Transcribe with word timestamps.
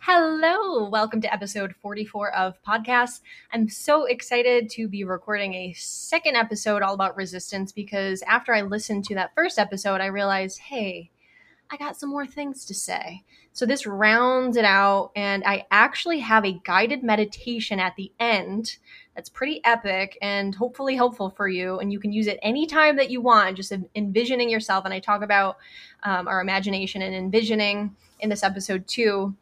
Hello, 0.00 0.88
welcome 0.88 1.20
to 1.20 1.32
episode 1.32 1.74
44 1.82 2.32
of 2.36 2.62
Podcasts. 2.62 3.20
I'm 3.52 3.68
so 3.68 4.04
excited 4.04 4.70
to 4.70 4.86
be 4.86 5.02
recording 5.02 5.54
a 5.54 5.72
second 5.72 6.36
episode 6.36 6.82
all 6.82 6.94
about 6.94 7.16
resistance 7.16 7.72
because 7.72 8.22
after 8.22 8.54
I 8.54 8.62
listened 8.62 9.04
to 9.06 9.16
that 9.16 9.34
first 9.34 9.58
episode, 9.58 10.00
I 10.00 10.06
realized, 10.06 10.60
hey, 10.60 11.10
I 11.72 11.78
got 11.78 11.98
some 11.98 12.10
more 12.10 12.26
things 12.26 12.66
to 12.66 12.74
say. 12.74 13.24
So 13.54 13.64
this 13.64 13.86
rounds 13.86 14.58
it 14.58 14.64
out, 14.66 15.10
and 15.16 15.42
I 15.46 15.64
actually 15.70 16.20
have 16.20 16.44
a 16.44 16.60
guided 16.64 17.02
meditation 17.02 17.80
at 17.80 17.96
the 17.96 18.12
end 18.20 18.76
that's 19.14 19.30
pretty 19.30 19.62
epic 19.64 20.18
and 20.20 20.54
hopefully 20.54 20.96
helpful 20.96 21.30
for 21.30 21.48
you. 21.48 21.78
And 21.78 21.90
you 21.90 21.98
can 21.98 22.12
use 22.12 22.26
it 22.26 22.38
anytime 22.42 22.96
that 22.96 23.10
you 23.10 23.22
want, 23.22 23.56
just 23.56 23.72
envisioning 23.94 24.50
yourself. 24.50 24.84
And 24.84 24.92
I 24.92 25.00
talk 25.00 25.22
about 25.22 25.56
um, 26.02 26.28
our 26.28 26.42
imagination 26.42 27.00
and 27.00 27.14
envisioning 27.14 27.96
in 28.20 28.28
this 28.28 28.42
episode 28.42 28.86
too 28.86 29.34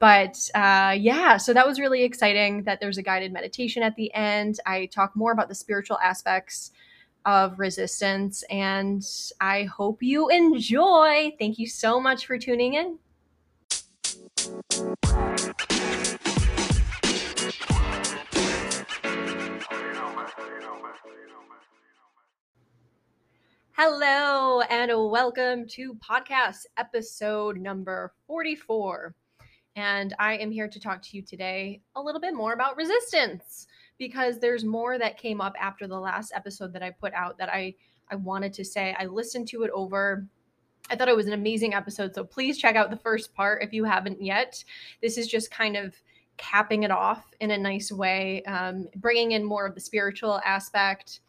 but 0.00 0.50
uh, 0.54 0.94
yeah, 0.98 1.38
so 1.38 1.54
that 1.54 1.66
was 1.66 1.80
really 1.80 2.02
exciting 2.02 2.64
that 2.64 2.78
there's 2.78 2.98
a 2.98 3.02
guided 3.02 3.32
meditation 3.32 3.82
at 3.82 3.96
the 3.96 4.12
end. 4.12 4.60
I 4.66 4.86
talk 4.86 5.16
more 5.16 5.32
about 5.32 5.48
the 5.48 5.54
spiritual 5.54 5.98
aspects 5.98 6.72
of 7.26 7.58
resistance, 7.58 8.42
and 8.50 9.04
I 9.40 9.64
hope 9.64 10.02
you 10.02 10.28
enjoy. 10.28 11.32
Thank 11.38 11.58
you 11.58 11.66
so 11.66 12.00
much 12.00 12.26
for 12.26 12.38
tuning 12.38 12.74
in. 12.74 12.98
Hello, 23.76 24.60
and 24.60 24.92
welcome 24.94 25.66
to 25.68 25.94
podcast 25.94 26.66
episode 26.76 27.58
number 27.58 28.12
44. 28.26 29.14
And 29.76 30.14
I 30.20 30.36
am 30.36 30.52
here 30.52 30.68
to 30.68 30.78
talk 30.78 31.02
to 31.02 31.16
you 31.16 31.22
today 31.22 31.80
a 31.96 32.00
little 32.00 32.20
bit 32.20 32.34
more 32.34 32.52
about 32.52 32.76
resistance 32.76 33.66
because 33.98 34.38
there's 34.38 34.64
more 34.64 34.98
that 34.98 35.18
came 35.18 35.40
up 35.40 35.54
after 35.60 35.86
the 35.86 35.98
last 35.98 36.32
episode 36.34 36.72
that 36.72 36.82
I 36.82 36.90
put 36.90 37.12
out 37.14 37.38
that 37.38 37.48
I 37.48 37.74
I 38.10 38.16
wanted 38.16 38.52
to 38.54 38.64
say. 38.64 38.94
I 38.98 39.06
listened 39.06 39.48
to 39.48 39.62
it 39.62 39.70
over 39.72 40.26
I 40.90 40.96
thought 40.96 41.08
it 41.08 41.16
was 41.16 41.26
an 41.26 41.32
amazing 41.32 41.74
episode. 41.74 42.14
So 42.14 42.24
please 42.24 42.58
check 42.58 42.76
out 42.76 42.90
the 42.90 42.96
first 42.96 43.34
part 43.34 43.62
if 43.62 43.72
you 43.72 43.84
haven't 43.84 44.22
yet. 44.22 44.62
This 45.00 45.16
is 45.16 45.26
just 45.26 45.50
kind 45.50 45.76
of 45.76 45.94
capping 46.36 46.82
it 46.82 46.90
off 46.90 47.24
in 47.40 47.52
a 47.52 47.58
nice 47.58 47.90
way, 47.90 48.42
um, 48.44 48.88
bringing 48.96 49.32
in 49.32 49.44
more 49.44 49.66
of 49.66 49.74
the 49.74 49.80
spiritual 49.80 50.40
aspect. 50.44 51.20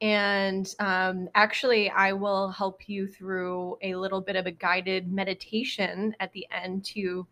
And 0.00 0.72
um, 0.78 1.28
actually, 1.34 1.90
I 1.90 2.12
will 2.12 2.50
help 2.50 2.88
you 2.88 3.06
through 3.06 3.76
a 3.82 3.94
little 3.94 4.20
bit 4.20 4.36
of 4.36 4.46
a 4.46 4.50
guided 4.50 5.10
meditation 5.10 6.14
at 6.20 6.32
the 6.32 6.46
end 6.50 6.84
to 6.86 7.26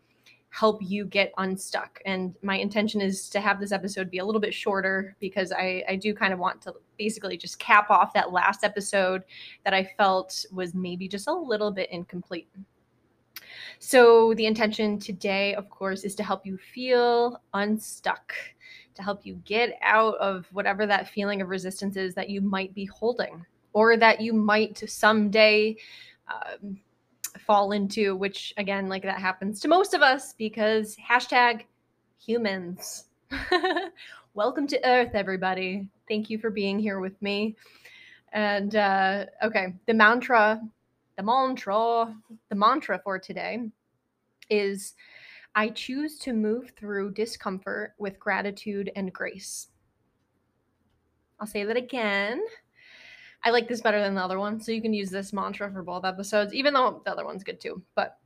help 0.54 0.78
you 0.80 1.04
get 1.04 1.32
unstuck. 1.38 2.00
And 2.06 2.32
my 2.40 2.56
intention 2.56 3.00
is 3.00 3.28
to 3.30 3.40
have 3.40 3.58
this 3.58 3.72
episode 3.72 4.08
be 4.08 4.18
a 4.18 4.24
little 4.24 4.40
bit 4.40 4.54
shorter 4.54 5.16
because 5.18 5.50
I, 5.50 5.82
I 5.88 5.96
do 5.96 6.14
kind 6.14 6.32
of 6.32 6.38
want 6.38 6.62
to 6.62 6.74
basically 6.96 7.36
just 7.36 7.58
cap 7.58 7.90
off 7.90 8.12
that 8.14 8.32
last 8.32 8.62
episode 8.62 9.24
that 9.64 9.74
I 9.74 9.82
felt 9.98 10.46
was 10.52 10.72
maybe 10.72 11.08
just 11.08 11.26
a 11.26 11.32
little 11.32 11.72
bit 11.72 11.90
incomplete. 11.90 12.46
So, 13.80 14.32
the 14.34 14.46
intention 14.46 15.00
today, 15.00 15.54
of 15.54 15.68
course, 15.70 16.04
is 16.04 16.14
to 16.14 16.22
help 16.22 16.46
you 16.46 16.56
feel 16.56 17.42
unstuck, 17.52 18.32
to 18.94 19.02
help 19.02 19.26
you 19.26 19.42
get 19.44 19.76
out 19.82 20.14
of 20.18 20.46
whatever 20.52 20.86
that 20.86 21.08
feeling 21.08 21.42
of 21.42 21.48
resistance 21.48 21.96
is 21.96 22.14
that 22.14 22.30
you 22.30 22.40
might 22.40 22.72
be 22.74 22.84
holding 22.84 23.44
or 23.72 23.96
that 23.96 24.20
you 24.20 24.32
might 24.32 24.88
someday 24.88 25.76
um, 26.28 26.78
fall 27.38 27.72
into, 27.72 28.16
which 28.16 28.54
again, 28.56 28.88
like 28.88 29.02
that 29.02 29.18
happens 29.18 29.60
to 29.60 29.68
most 29.68 29.94
of 29.94 30.02
us 30.02 30.32
because 30.32 30.96
hashtag 30.96 31.64
humans. 32.18 33.06
Welcome 34.34 34.66
to 34.68 34.88
Earth, 34.88 35.14
everybody. 35.14 35.88
Thank 36.08 36.30
you 36.30 36.38
for 36.38 36.50
being 36.50 36.78
here 36.78 37.00
with 37.00 37.20
me. 37.22 37.56
And 38.32 38.74
uh, 38.74 39.26
okay, 39.42 39.74
the 39.86 39.94
mantra, 39.94 40.60
the 41.16 41.22
mantra, 41.22 42.14
the 42.48 42.56
mantra 42.56 43.00
for 43.04 43.18
today 43.18 43.70
is 44.50 44.94
I 45.54 45.68
choose 45.68 46.18
to 46.20 46.32
move 46.32 46.72
through 46.76 47.12
discomfort 47.12 47.94
with 47.98 48.18
gratitude 48.18 48.90
and 48.96 49.12
grace. 49.12 49.68
I'll 51.38 51.46
say 51.46 51.64
that 51.64 51.76
again. 51.76 52.42
I 53.44 53.50
like 53.50 53.68
this 53.68 53.82
better 53.82 54.00
than 54.00 54.14
the 54.14 54.22
other 54.24 54.38
one. 54.38 54.58
So 54.58 54.72
you 54.72 54.80
can 54.80 54.94
use 54.94 55.10
this 55.10 55.32
mantra 55.32 55.70
for 55.70 55.82
both 55.82 56.04
episodes, 56.04 56.54
even 56.54 56.72
though 56.74 57.02
the 57.04 57.12
other 57.12 57.24
one's 57.24 57.44
good 57.44 57.60
too. 57.60 57.82
But 57.94 58.16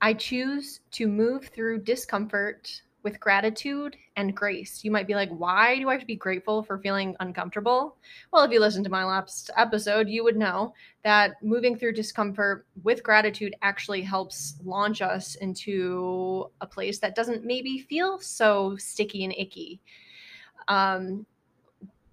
I 0.00 0.14
choose 0.14 0.80
to 0.92 1.08
move 1.08 1.48
through 1.48 1.82
discomfort 1.82 2.82
with 3.02 3.20
gratitude 3.20 3.96
and 4.16 4.36
grace. 4.36 4.84
You 4.84 4.90
might 4.90 5.06
be 5.06 5.14
like, 5.14 5.30
why 5.30 5.78
do 5.78 5.88
I 5.88 5.92
have 5.92 6.00
to 6.00 6.06
be 6.06 6.16
grateful 6.16 6.62
for 6.64 6.78
feeling 6.78 7.14
uncomfortable? 7.20 7.98
Well, 8.32 8.42
if 8.42 8.50
you 8.50 8.58
listen 8.58 8.82
to 8.82 8.90
my 8.90 9.04
last 9.04 9.48
episode, 9.56 10.08
you 10.08 10.24
would 10.24 10.36
know 10.36 10.74
that 11.04 11.34
moving 11.40 11.78
through 11.78 11.92
discomfort 11.92 12.66
with 12.82 13.04
gratitude 13.04 13.54
actually 13.62 14.02
helps 14.02 14.56
launch 14.64 15.02
us 15.02 15.36
into 15.36 16.50
a 16.60 16.66
place 16.66 16.98
that 16.98 17.14
doesn't 17.14 17.44
maybe 17.44 17.78
feel 17.78 18.18
so 18.18 18.76
sticky 18.76 19.22
and 19.24 19.34
icky. 19.38 19.80
Um, 20.66 21.26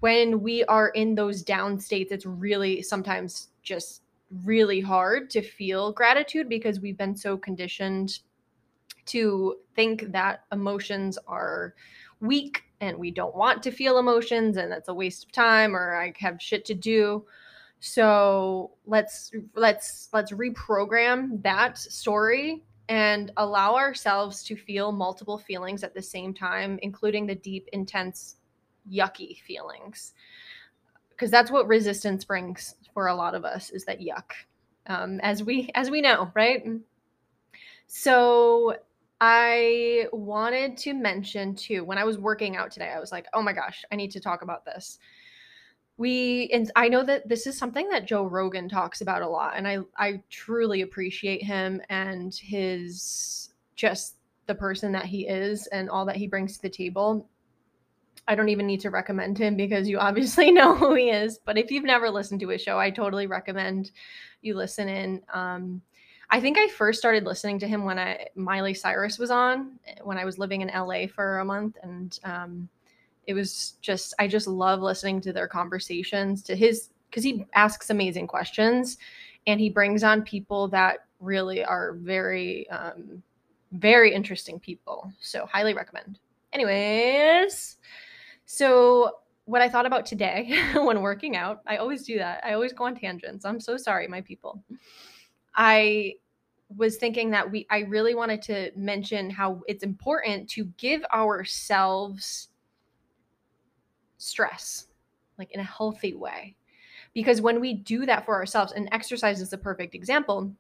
when 0.04 0.42
we 0.42 0.66
are 0.66 0.90
in 0.90 1.16
those 1.16 1.42
down 1.42 1.80
states, 1.80 2.12
it's 2.12 2.26
really 2.26 2.82
sometimes 2.82 3.48
just 3.62 4.02
really 4.44 4.82
hard 4.82 5.30
to 5.30 5.42
feel 5.42 5.94
gratitude 5.94 6.50
because 6.50 6.82
we've 6.82 6.98
been 6.98 7.16
so 7.16 7.38
conditioned 7.38 8.20
to 9.06 9.56
think 9.78 10.12
that 10.12 10.44
emotions 10.52 11.18
are 11.26 11.74
weak 12.20 12.64
and 12.82 12.98
we 12.98 13.12
don't 13.12 13.34
want 13.34 13.64
to 13.64 13.72
feel 13.72 13.98
emotions 13.98 14.58
and 14.58 14.70
that's 14.70 14.90
a 14.90 14.94
waste 14.94 15.24
of 15.24 15.32
time 15.32 15.74
or 15.74 15.96
I 15.96 16.12
have 16.20 16.42
shit 16.42 16.66
to 16.66 16.74
do. 16.74 17.26
So 17.80 18.72
let's 18.86 19.32
let's 19.56 20.10
let's 20.12 20.34
reprogram 20.34 21.42
that 21.44 21.78
story 21.78 22.62
and 22.90 23.32
allow 23.38 23.76
ourselves 23.76 24.44
to 24.44 24.58
feel 24.58 24.92
multiple 24.92 25.38
feelings 25.38 25.82
at 25.82 25.94
the 25.94 26.02
same 26.02 26.34
time, 26.34 26.78
including 26.82 27.26
the 27.26 27.36
deep, 27.36 27.70
intense 27.72 28.36
yucky 28.92 29.42
feelings. 29.42 30.14
Because 31.10 31.32
that's 31.32 31.52
what 31.52 31.68
resistance 31.68 32.26
brings 32.26 32.76
for 32.94 33.08
a 33.08 33.16
lot 33.16 33.36
of 33.36 33.46
us 33.46 33.70
is 33.70 33.86
that 33.86 34.00
yuck 34.00 34.32
um, 34.88 35.20
as 35.22 35.44
we 35.44 35.70
as 35.76 35.90
we 35.90 36.02
know 36.02 36.32
right? 36.36 36.66
So 37.88 38.78
i 39.22 40.06
wanted 40.12 40.76
to 40.76 40.94
mention 40.94 41.56
too 41.56 41.86
when 41.86 41.98
i 41.98 42.04
was 42.04 42.18
working 42.18 42.58
out 42.58 42.72
today 42.72 42.92
i 42.94 43.00
was 43.00 43.12
like 43.12 43.26
oh 43.34 43.42
my 43.42 43.54
gosh 43.54 43.86
i 43.90 43.96
need 43.96 44.12
to 44.12 44.20
talk 44.20 44.42
about 44.42 44.66
this. 44.66 45.00
We 45.96 46.50
and 46.52 46.70
i 46.76 46.90
know 46.90 47.04
that 47.04 47.30
this 47.30 47.48
is 47.48 47.58
something 47.58 47.88
that 47.90 48.06
joe 48.06 48.26
rogan 48.26 48.68
talks 48.68 49.00
about 49.00 49.22
a 49.22 49.30
lot 49.30 49.54
and 49.56 49.68
i 49.68 49.78
i 49.98 50.22
truly 50.30 50.82
appreciate 50.82 51.44
him 51.44 51.82
and 51.90 52.34
his 52.34 53.54
just 53.76 54.16
the 54.48 54.56
person 54.56 54.92
that 54.92 55.06
he 55.06 55.28
is 55.28 55.68
and 55.68 55.90
all 55.90 56.06
that 56.06 56.18
he 56.18 56.28
brings 56.28 56.58
to 56.58 56.62
the 56.64 56.70
table 56.70 57.30
I 58.28 58.36
don't 58.36 58.50
even 58.50 58.68
need 58.68 58.80
to 58.82 58.90
recommend 58.90 59.38
him 59.38 59.56
because 59.56 59.88
you 59.88 60.00
obviously 60.00 60.52
know 60.52 60.76
who 60.76 60.96
he 60.96 61.10
is. 61.10 61.40
But 61.40 61.58
if 61.58 61.72
you've 61.72 61.84
never 61.84 62.10
listened 62.10 62.40
to 62.42 62.50
his 62.50 62.62
show, 62.62 62.80
I 62.80 62.90
totally 62.90 63.28
recommend 63.28 63.92
you 64.42 64.56
listen 64.56 64.88
in. 64.88 65.22
Um, 65.34 65.82
I 66.30 66.40
think 66.40 66.58
I 66.58 66.68
first 66.68 67.00
started 67.00 67.26
listening 67.26 67.60
to 67.60 67.68
him 67.68 67.84
when 67.84 68.00
I 68.00 68.26
Miley 68.36 68.74
Cyrus 68.74 69.20
was 69.20 69.30
on 69.30 69.74
when 70.02 70.18
I 70.18 70.26
was 70.26 70.40
living 70.40 70.62
in 70.62 70.70
LA 70.70 71.06
for 71.06 71.40
a 71.40 71.46
month, 71.46 71.78
and 71.84 72.18
um, 72.24 72.70
it 73.28 73.34
was 73.34 73.76
just 73.82 74.14
I 74.18 74.28
just 74.28 74.48
love 74.48 74.82
listening 74.82 75.22
to 75.22 75.34
their 75.34 75.48
conversations 75.48 76.42
to 76.44 76.56
his 76.56 76.90
because 77.10 77.24
he 77.24 77.46
asks 77.54 77.92
amazing 77.92 78.26
questions, 78.26 78.98
and 79.46 79.60
he 79.60 79.70
brings 79.70 80.04
on 80.04 80.24
people 80.24 80.68
that 80.70 81.06
really 81.20 81.64
are 81.64 81.94
very 81.94 82.68
um, 82.70 83.22
very 83.74 84.14
interesting 84.14 84.60
people. 84.60 85.12
So 85.20 85.46
highly 85.46 85.74
recommend. 85.74 86.20
Anyways, 86.52 87.78
so, 88.46 89.18
what 89.46 89.62
I 89.62 89.70
thought 89.70 89.86
about 89.86 90.06
today 90.06 90.58
when 90.74 91.02
working 91.02 91.36
out, 91.36 91.62
I 91.68 91.78
always 91.78 92.04
do 92.04 92.18
that. 92.18 92.44
I 92.46 92.54
always 92.54 92.74
go 92.74 92.86
on 92.86 92.96
tangents. 92.96 93.46
I'm 93.46 93.60
so 93.60 93.78
sorry, 93.78 94.08
my 94.08 94.22
people. 94.22 94.64
I 95.56 96.16
was 96.76 96.98
thinking 96.98 97.30
that 97.32 97.52
we 97.52 97.68
I 97.70 97.80
really 97.80 98.16
wanted 98.16 98.42
to 98.44 98.72
mention 98.76 99.30
how 99.30 99.62
it's 99.68 99.84
important 99.84 100.50
to 100.52 100.66
give 100.78 101.04
ourselves 101.14 102.50
stress 104.18 104.88
like 105.38 105.52
in 105.52 105.60
a 105.60 105.64
healthy 105.64 106.14
way. 106.14 106.56
Because 107.14 107.42
when 107.42 107.60
we 107.60 107.74
do 107.74 108.06
that 108.06 108.26
for 108.26 108.34
ourselves 108.36 108.74
and 108.74 108.90
exercise 108.92 109.42
is 109.42 109.50
the 109.50 109.58
perfect 109.58 109.94
example, 109.94 110.52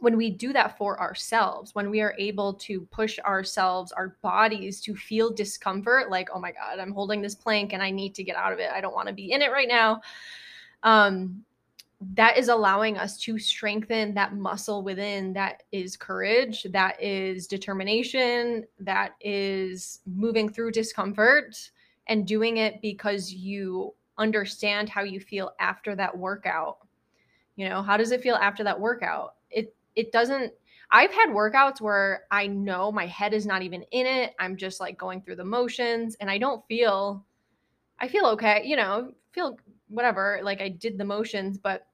when 0.00 0.16
we 0.16 0.30
do 0.30 0.52
that 0.52 0.76
for 0.78 0.98
ourselves, 1.00 1.74
when 1.74 1.90
we 1.90 2.00
are 2.00 2.14
able 2.18 2.54
to 2.54 2.80
push 2.90 3.18
ourselves, 3.20 3.92
our 3.92 4.16
bodies 4.22 4.80
to 4.80 4.96
feel 4.96 5.30
discomfort, 5.30 6.10
like, 6.10 6.28
oh 6.34 6.40
my 6.40 6.52
God, 6.52 6.78
I'm 6.78 6.92
holding 6.92 7.20
this 7.20 7.34
plank 7.34 7.72
and 7.72 7.82
I 7.82 7.90
need 7.90 8.14
to 8.16 8.24
get 8.24 8.36
out 8.36 8.52
of 8.52 8.58
it. 8.58 8.70
I 8.72 8.80
don't 8.80 8.94
want 8.94 9.08
to 9.08 9.14
be 9.14 9.32
in 9.32 9.42
it 9.42 9.52
right 9.52 9.68
now. 9.68 10.00
Um, 10.82 11.44
that 12.14 12.38
is 12.38 12.48
allowing 12.48 12.96
us 12.96 13.18
to 13.18 13.38
strengthen 13.38 14.14
that 14.14 14.34
muscle 14.34 14.82
within 14.82 15.34
that 15.34 15.64
is 15.70 15.98
courage, 15.98 16.66
that 16.70 17.00
is 17.02 17.46
determination, 17.46 18.64
that 18.78 19.12
is 19.20 20.00
moving 20.06 20.48
through 20.48 20.72
discomfort 20.72 21.70
and 22.06 22.26
doing 22.26 22.56
it 22.56 22.80
because 22.80 23.32
you 23.34 23.94
understand 24.16 24.88
how 24.88 25.02
you 25.02 25.20
feel 25.20 25.52
after 25.60 25.94
that 25.94 26.16
workout. 26.16 26.78
You 27.56 27.68
know, 27.68 27.82
how 27.82 27.98
does 27.98 28.12
it 28.12 28.22
feel 28.22 28.36
after 28.36 28.64
that 28.64 28.80
workout? 28.80 29.34
It 29.96 30.12
doesn't 30.12 30.52
I've 30.92 31.12
had 31.12 31.30
workouts 31.30 31.80
where 31.80 32.24
I 32.30 32.48
know 32.48 32.90
my 32.90 33.06
head 33.06 33.32
is 33.32 33.46
not 33.46 33.62
even 33.62 33.84
in 33.92 34.06
it. 34.06 34.34
I'm 34.40 34.56
just 34.56 34.80
like 34.80 34.98
going 34.98 35.22
through 35.22 35.36
the 35.36 35.44
motions 35.44 36.16
and 36.20 36.30
I 36.30 36.38
don't 36.38 36.66
feel 36.66 37.24
I 37.98 38.08
feel 38.08 38.26
okay, 38.26 38.62
you 38.64 38.76
know, 38.76 39.12
feel 39.32 39.58
whatever, 39.88 40.40
like 40.42 40.60
I 40.60 40.68
did 40.68 40.98
the 40.98 41.04
motions, 41.04 41.58
but 41.58 41.86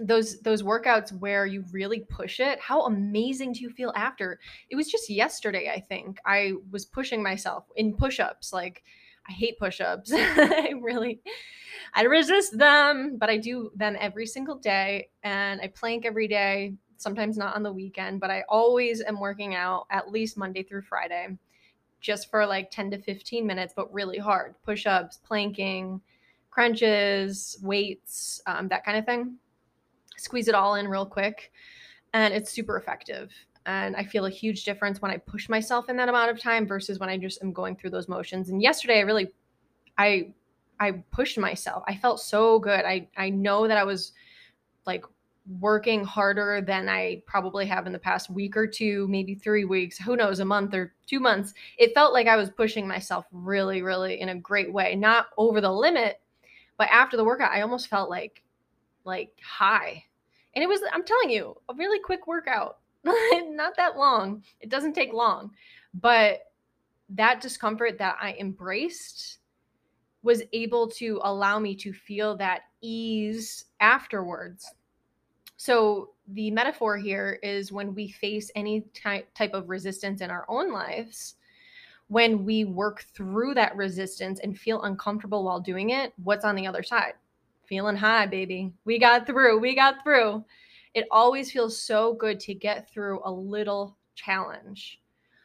those 0.00 0.40
those 0.40 0.62
workouts 0.62 1.12
where 1.18 1.44
you 1.44 1.64
really 1.72 2.00
push 2.00 2.38
it 2.38 2.60
how 2.60 2.82
amazing 2.82 3.52
do 3.52 3.60
you 3.60 3.70
feel 3.70 3.92
after 3.96 4.38
it 4.70 4.76
was 4.76 4.88
just 4.88 5.10
yesterday 5.10 5.72
i 5.74 5.80
think 5.80 6.18
i 6.24 6.52
was 6.70 6.84
pushing 6.84 7.20
myself 7.20 7.64
in 7.74 7.92
push-ups 7.92 8.52
like 8.52 8.84
i 9.28 9.32
hate 9.32 9.58
push-ups 9.58 10.12
i 10.14 10.72
really 10.80 11.20
i 11.94 12.02
resist 12.02 12.56
them 12.56 13.16
but 13.18 13.28
i 13.28 13.36
do 13.36 13.72
them 13.74 13.96
every 13.98 14.24
single 14.24 14.56
day 14.56 15.08
and 15.24 15.60
i 15.60 15.66
plank 15.66 16.06
every 16.06 16.28
day 16.28 16.72
sometimes 16.98 17.38
not 17.38 17.56
on 17.56 17.62
the 17.62 17.72
weekend 17.72 18.20
but 18.20 18.30
i 18.30 18.44
always 18.48 19.02
am 19.02 19.18
working 19.18 19.54
out 19.54 19.86
at 19.90 20.10
least 20.10 20.36
monday 20.36 20.62
through 20.62 20.82
friday 20.82 21.36
just 22.00 22.30
for 22.30 22.46
like 22.46 22.70
10 22.70 22.90
to 22.92 22.98
15 22.98 23.46
minutes 23.46 23.72
but 23.74 23.92
really 23.92 24.18
hard. 24.18 24.54
Push-ups 24.64 25.18
planking 25.18 26.00
crunches 26.50 27.58
weights 27.62 28.40
um, 28.46 28.68
that 28.68 28.84
kind 28.84 28.98
of 28.98 29.04
thing. 29.04 29.36
Squeeze 30.16 30.48
it 30.48 30.54
all 30.54 30.76
in 30.76 30.88
real 30.88 31.06
quick 31.06 31.52
and 32.14 32.32
it's 32.32 32.50
super 32.50 32.76
effective. 32.76 33.32
And 33.66 33.96
i 33.96 34.04
feel 34.04 34.26
a 34.26 34.30
huge 34.30 34.64
difference 34.64 35.02
when 35.02 35.10
i 35.10 35.18
push 35.18 35.48
myself 35.48 35.88
in 35.88 35.96
that 35.96 36.08
amount 36.08 36.30
of 36.30 36.40
time 36.40 36.66
versus 36.66 36.98
when 36.98 37.08
i 37.08 37.18
just 37.18 37.42
am 37.42 37.52
going 37.52 37.76
through 37.76 37.90
those 37.90 38.08
motions. 38.08 38.48
And 38.48 38.62
yesterday 38.62 38.98
i 38.98 39.02
really 39.02 39.28
i 39.98 40.32
i 40.80 40.92
pushed 41.10 41.38
myself. 41.38 41.82
I 41.86 41.96
felt 41.96 42.20
so 42.20 42.58
good. 42.58 42.84
I 42.84 43.08
i 43.16 43.30
know 43.30 43.68
that 43.68 43.76
i 43.76 43.84
was 43.84 44.12
like 44.86 45.04
working 45.60 46.04
harder 46.04 46.60
than 46.60 46.88
i 46.88 47.22
probably 47.26 47.64
have 47.64 47.86
in 47.86 47.92
the 47.92 47.98
past 47.98 48.28
week 48.28 48.56
or 48.56 48.66
two 48.66 49.06
maybe 49.08 49.34
three 49.34 49.64
weeks 49.64 49.96
who 49.98 50.16
knows 50.16 50.40
a 50.40 50.44
month 50.44 50.74
or 50.74 50.94
two 51.06 51.20
months 51.20 51.54
it 51.78 51.94
felt 51.94 52.12
like 52.12 52.26
i 52.26 52.36
was 52.36 52.50
pushing 52.50 52.86
myself 52.86 53.24
really 53.32 53.80
really 53.80 54.20
in 54.20 54.28
a 54.28 54.34
great 54.34 54.72
way 54.72 54.94
not 54.94 55.28
over 55.38 55.60
the 55.60 55.72
limit 55.72 56.20
but 56.76 56.88
after 56.90 57.16
the 57.16 57.24
workout 57.24 57.52
i 57.52 57.62
almost 57.62 57.88
felt 57.88 58.10
like 58.10 58.42
like 59.04 59.30
high 59.42 60.04
and 60.58 60.62
it 60.64 60.66
was, 60.66 60.80
I'm 60.92 61.04
telling 61.04 61.30
you, 61.30 61.56
a 61.68 61.74
really 61.74 62.00
quick 62.00 62.26
workout. 62.26 62.78
Not 63.04 63.76
that 63.76 63.96
long. 63.96 64.42
It 64.60 64.70
doesn't 64.70 64.92
take 64.92 65.12
long. 65.12 65.52
But 65.94 66.40
that 67.10 67.40
discomfort 67.40 67.96
that 67.98 68.16
I 68.20 68.34
embraced 68.40 69.38
was 70.24 70.42
able 70.52 70.90
to 70.90 71.20
allow 71.22 71.60
me 71.60 71.76
to 71.76 71.92
feel 71.92 72.36
that 72.38 72.62
ease 72.80 73.66
afterwards. 73.78 74.68
So, 75.58 76.10
the 76.28 76.50
metaphor 76.50 76.96
here 76.96 77.38
is 77.42 77.72
when 77.72 77.94
we 77.94 78.08
face 78.08 78.50
any 78.54 78.82
type, 78.94 79.32
type 79.34 79.52
of 79.52 79.68
resistance 79.68 80.22
in 80.22 80.30
our 80.30 80.46
own 80.48 80.72
lives, 80.72 81.34
when 82.08 82.44
we 82.44 82.64
work 82.64 83.04
through 83.14 83.54
that 83.54 83.76
resistance 83.76 84.40
and 84.40 84.58
feel 84.58 84.82
uncomfortable 84.82 85.44
while 85.44 85.60
doing 85.60 85.90
it, 85.90 86.14
what's 86.24 86.44
on 86.44 86.54
the 86.54 86.66
other 86.66 86.82
side? 86.82 87.12
feeling 87.68 87.96
high, 87.96 88.26
baby. 88.26 88.72
We 88.84 88.98
got 88.98 89.26
through. 89.26 89.58
We 89.58 89.74
got 89.74 90.02
through. 90.02 90.44
It 90.94 91.06
always 91.10 91.52
feels 91.52 91.80
so 91.80 92.14
good 92.14 92.40
to 92.40 92.54
get 92.54 92.90
through 92.90 93.20
a 93.24 93.30
little 93.30 93.96
challenge. 94.14 95.00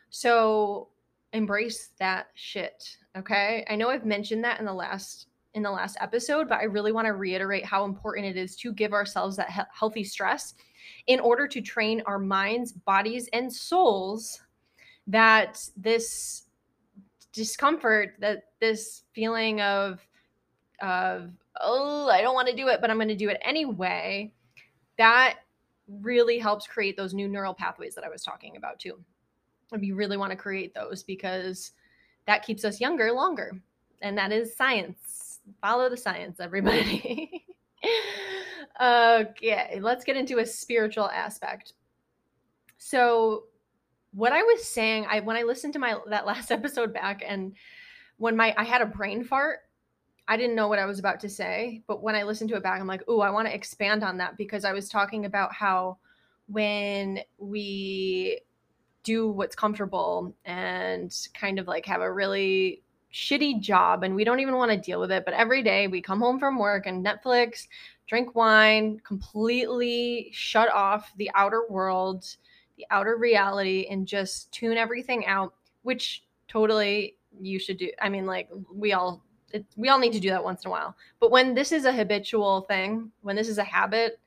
So 0.09 0.87
embrace 1.33 1.89
that 1.99 2.27
shit. 2.33 2.97
Okay. 3.17 3.65
I 3.69 3.75
know 3.75 3.89
I've 3.89 4.05
mentioned 4.05 4.43
that 4.45 4.59
in 4.59 4.65
the 4.65 4.73
last 4.73 5.27
in 5.53 5.63
the 5.63 5.71
last 5.71 5.97
episode, 6.01 6.49
but 6.49 6.59
I 6.59 6.63
really 6.63 6.91
want 6.91 7.05
to 7.05 7.13
reiterate 7.13 7.65
how 7.65 7.85
important 7.85 8.25
it 8.25 8.37
is 8.37 8.55
to 8.57 8.73
give 8.73 8.93
ourselves 8.93 9.35
that 9.37 9.51
he- 9.51 9.61
healthy 9.71 10.03
stress 10.03 10.55
in 11.07 11.19
order 11.19 11.47
to 11.47 11.61
train 11.61 12.01
our 12.05 12.19
minds, 12.19 12.71
bodies, 12.71 13.29
and 13.33 13.51
souls 13.51 14.41
that 15.07 15.63
this 15.77 16.43
discomfort, 17.31 18.15
that 18.19 18.45
this 18.59 19.03
feeling 19.13 19.61
of 19.61 20.05
of 20.81 21.31
oh, 21.61 22.09
I 22.09 22.21
don't 22.21 22.33
want 22.33 22.47
to 22.47 22.55
do 22.55 22.67
it, 22.67 22.81
but 22.81 22.89
I'm 22.89 22.97
going 22.97 23.07
to 23.07 23.15
do 23.15 23.29
it 23.29 23.39
anyway, 23.41 24.33
that 24.97 25.39
really 25.87 26.39
helps 26.39 26.65
create 26.67 26.97
those 26.97 27.13
new 27.13 27.27
neural 27.27 27.53
pathways 27.53 27.95
that 27.95 28.03
I 28.03 28.09
was 28.09 28.23
talking 28.23 28.57
about 28.57 28.79
too. 28.79 28.97
And 29.71 29.85
you 29.85 29.95
really 29.95 30.17
want 30.17 30.31
to 30.31 30.37
create 30.37 30.73
those 30.73 31.03
because 31.03 31.71
that 32.25 32.43
keeps 32.43 32.65
us 32.65 32.81
younger 32.81 33.11
longer. 33.11 33.59
And 34.01 34.17
that 34.17 34.31
is 34.31 34.55
science. 34.55 35.32
Follow 35.61 35.89
the 35.89 35.97
science, 35.97 36.39
everybody. 36.39 37.45
okay, 38.81 39.79
let's 39.81 40.03
get 40.03 40.17
into 40.17 40.39
a 40.39 40.45
spiritual 40.45 41.09
aspect. 41.09 41.73
So, 42.77 43.45
what 44.13 44.31
I 44.31 44.43
was 44.43 44.63
saying, 44.65 45.07
I 45.09 45.19
when 45.21 45.35
I 45.35 45.43
listened 45.43 45.73
to 45.73 45.79
my 45.79 45.97
that 46.09 46.25
last 46.25 46.51
episode 46.57 46.93
back 46.93 47.23
and 47.25 47.53
when 48.17 48.35
my 48.35 48.53
I 48.57 48.63
had 48.63 48.81
a 48.81 48.85
brain 48.85 49.23
fart 49.23 49.59
I 50.27 50.37
didn't 50.37 50.55
know 50.55 50.67
what 50.67 50.79
I 50.79 50.85
was 50.85 50.99
about 50.99 51.19
to 51.21 51.29
say, 51.29 51.83
but 51.85 52.01
when 52.01 52.15
I 52.15 52.23
listened 52.23 52.49
to 52.51 52.55
it 52.55 52.63
back, 52.63 52.79
I'm 52.79 52.87
like, 52.87 53.03
oh, 53.07 53.19
I 53.19 53.29
want 53.29 53.47
to 53.47 53.53
expand 53.53 54.03
on 54.03 54.17
that 54.17 54.37
because 54.37 54.63
I 54.63 54.71
was 54.71 54.87
talking 54.87 55.25
about 55.25 55.53
how 55.53 55.97
when 56.47 57.19
we 57.37 58.39
do 59.03 59.29
what's 59.29 59.55
comfortable 59.55 60.33
and 60.45 61.13
kind 61.33 61.59
of 61.59 61.67
like 61.67 61.85
have 61.85 61.99
a 61.99 62.11
really 62.11 62.82
shitty 63.13 63.59
job 63.59 64.03
and 64.03 64.15
we 64.15 64.23
don't 64.23 64.39
even 64.39 64.55
want 64.55 64.71
to 64.71 64.77
deal 64.77 64.99
with 64.99 65.11
it, 65.11 65.25
but 65.25 65.33
every 65.33 65.61
day 65.61 65.87
we 65.87 66.01
come 66.01 66.19
home 66.19 66.39
from 66.39 66.57
work 66.57 66.87
and 66.87 67.05
Netflix, 67.05 67.67
drink 68.07 68.35
wine, 68.35 68.99
completely 69.05 70.29
shut 70.33 70.69
off 70.69 71.13
the 71.17 71.29
outer 71.35 71.63
world, 71.69 72.25
the 72.77 72.85
outer 72.89 73.17
reality, 73.17 73.87
and 73.89 74.07
just 74.07 74.51
tune 74.51 74.77
everything 74.77 75.25
out, 75.27 75.53
which 75.83 76.23
totally 76.47 77.15
you 77.39 77.59
should 77.59 77.77
do. 77.77 77.89
I 78.01 78.09
mean, 78.09 78.25
like, 78.25 78.49
we 78.73 78.93
all 78.93 79.23
it, 79.53 79.65
we 79.77 79.89
all 79.89 79.99
need 79.99 80.13
to 80.13 80.19
do 80.19 80.29
that 80.29 80.43
once 80.43 80.65
in 80.65 80.69
a 80.69 80.71
while. 80.71 80.95
But 81.19 81.29
when 81.29 81.53
this 81.53 81.71
is 81.71 81.85
a 81.85 81.93
habitual 81.93 82.61
thing, 82.61 83.11
when 83.21 83.35
this 83.35 83.47
is 83.47 83.59
a 83.59 83.63
habit 83.63 84.19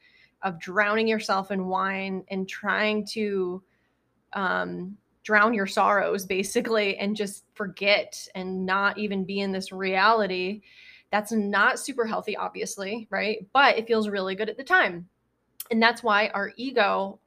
of 0.43 0.61
drowning 0.61 1.09
yourself 1.09 1.51
in 1.51 1.67
wine 1.67 2.25
and 2.29 2.49
trying 2.49 3.05
to 3.07 3.61
um, 4.35 4.97
drown 5.27 5.53
your 5.53 5.67
sorrows 5.67 6.25
basically 6.25 6.97
and 6.99 7.17
just 7.17 7.43
forget 7.55 8.29
and 8.37 8.65
not 8.65 8.97
even 8.97 9.25
be 9.25 9.41
in 9.41 9.51
this 9.51 9.73
reality, 9.73 10.63
that's 11.11 11.33
not 11.33 11.81
super 11.81 12.07
healthy, 12.07 12.37
obviously, 12.37 13.09
right? 13.11 13.45
But 13.53 13.77
it 13.77 13.89
feels 13.89 14.09
really 14.09 14.37
good 14.37 14.49
at 14.49 14.57
the 14.57 14.63
time. 14.63 15.09
And 15.73 15.83
that's 15.83 16.05
why 16.05 16.29
our 16.29 16.53
ego 16.57 17.19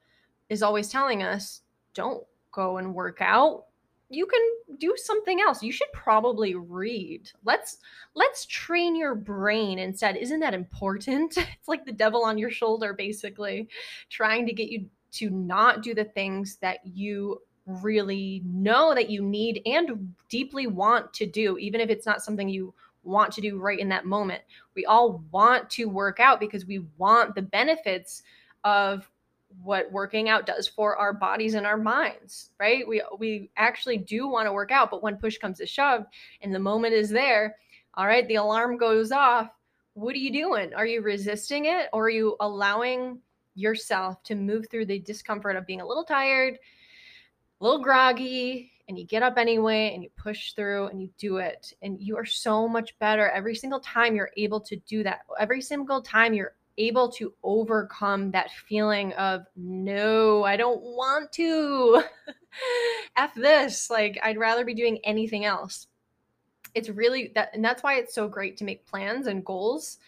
is 0.48 0.64
always 0.64 0.88
telling 0.88 1.24
us 1.24 1.62
don't 1.94 2.24
go 2.54 2.78
and 2.78 2.96
work 2.96 3.18
out. 3.20 3.66
You 4.10 4.26
can 4.26 4.78
do 4.78 4.96
something 4.96 5.42
else. 5.42 5.62
You 5.62 5.74
should 5.74 5.92
probably 5.92 6.56
read. 6.56 7.30
Let's 7.44 7.80
let's 8.16 8.46
train 8.46 8.96
your 8.96 9.14
brain 9.14 9.78
instead. 9.78 10.16
Isn't 10.16 10.40
that 10.40 10.54
important? 10.54 11.38
It's 11.38 11.68
like 11.68 11.86
the 11.86 11.92
devil 11.92 12.24
on 12.24 12.38
your 12.38 12.50
shoulder 12.50 12.94
basically 12.94 13.68
trying 14.10 14.46
to 14.46 14.54
get 14.54 14.70
you 14.70 14.86
to 15.12 15.30
not 15.30 15.84
do 15.84 15.94
the 15.94 16.06
things 16.06 16.58
that 16.62 16.80
you 16.86 17.42
really 17.82 18.42
know 18.46 18.94
that 18.96 19.10
you 19.10 19.22
need 19.22 19.62
and 19.66 20.14
deeply 20.28 20.68
want 20.68 21.14
to 21.14 21.26
do 21.26 21.58
even 21.58 21.80
if 21.82 21.90
it's 21.90 22.06
not 22.06 22.22
something 22.22 22.50
you 22.50 22.74
want 23.04 23.32
to 23.32 23.42
do 23.42 23.60
right 23.60 23.80
in 23.80 23.90
that 23.90 24.06
moment 24.06 24.42
we 24.76 24.86
all 24.86 25.24
want 25.32 25.70
to 25.70 25.86
work 25.86 26.20
out 26.20 26.40
because 26.40 26.66
we 26.66 26.80
want 26.98 27.36
the 27.36 27.42
benefits 27.42 28.24
of 28.64 29.10
what 29.64 29.92
working 29.92 30.30
out 30.30 30.46
does 30.46 30.68
for 30.68 30.96
our 30.96 31.14
bodies 31.14 31.56
and 31.56 31.66
our 31.66 31.78
minds, 31.78 32.52
right? 32.60 32.88
We 32.88 33.02
we 33.18 33.50
actually 33.58 33.98
do 33.98 34.28
want 34.28 34.48
to 34.48 34.54
work 34.54 34.72
out, 34.72 34.92
but 34.92 35.04
when 35.04 35.18
push 35.18 35.38
comes 35.38 35.58
to 35.58 35.66
shove 35.66 36.06
and 36.42 36.54
the 36.54 36.60
moment 36.60 36.94
is 36.94 37.10
there, 37.10 37.58
all 37.96 38.08
right, 38.08 38.28
the 38.28 38.36
alarm 38.36 38.78
goes 38.78 39.12
off. 39.12 39.50
What 39.94 40.16
are 40.16 40.20
you 40.20 40.32
doing? 40.32 40.74
Are 40.74 40.86
you 40.86 41.02
resisting 41.02 41.66
it 41.66 41.90
or 41.94 42.06
are 42.06 42.10
you 42.10 42.36
allowing 42.40 43.20
yourself 43.56 44.22
to 44.24 44.36
move 44.36 44.68
through 44.70 44.86
the 44.86 45.00
discomfort 45.00 45.56
of 45.56 45.66
being 45.66 45.82
a 45.82 45.88
little 45.88 46.06
tired, 46.06 46.58
a 47.60 47.64
little 47.64 47.82
groggy, 47.82 48.72
and 48.90 48.98
you 48.98 49.06
get 49.06 49.22
up 49.22 49.38
anyway 49.38 49.92
and 49.94 50.02
you 50.04 50.10
push 50.18 50.54
through 50.54 50.88
and 50.88 51.00
you 51.00 51.10
do 51.20 51.38
it 51.38 51.74
and 51.84 52.02
you 52.02 52.18
are 52.18 52.26
so 52.26 52.68
much 52.68 52.98
better 52.98 53.30
every 53.30 53.56
single 53.56 53.80
time 53.80 54.16
you're 54.16 54.32
able 54.36 54.60
to 54.62 54.76
do 54.78 55.04
that. 55.04 55.20
Every 55.40 55.62
single 55.62 56.02
time 56.02 56.34
you're 56.34 56.56
able 56.80 57.08
to 57.10 57.32
overcome 57.44 58.32
that 58.32 58.50
feeling 58.68 59.14
of 59.14 59.46
no, 59.56 60.44
I 60.44 60.58
don't 60.58 60.82
want 60.82 61.32
to. 61.34 62.02
F 63.16 63.36
this. 63.36 63.92
Like, 63.92 64.20
I'd 64.24 64.40
rather 64.40 64.66
be 64.66 64.74
doing 64.74 65.00
anything 65.04 65.46
else. 65.46 65.88
It's 66.74 66.90
really 66.90 67.32
that, 67.36 67.52
and 67.54 67.64
that's 67.64 67.84
why 67.84 67.96
it's 67.96 68.16
so 68.16 68.28
great 68.28 68.58
to 68.58 68.64
make 68.64 68.88
plans 68.88 69.28
and 69.28 69.46
goals. 69.46 70.00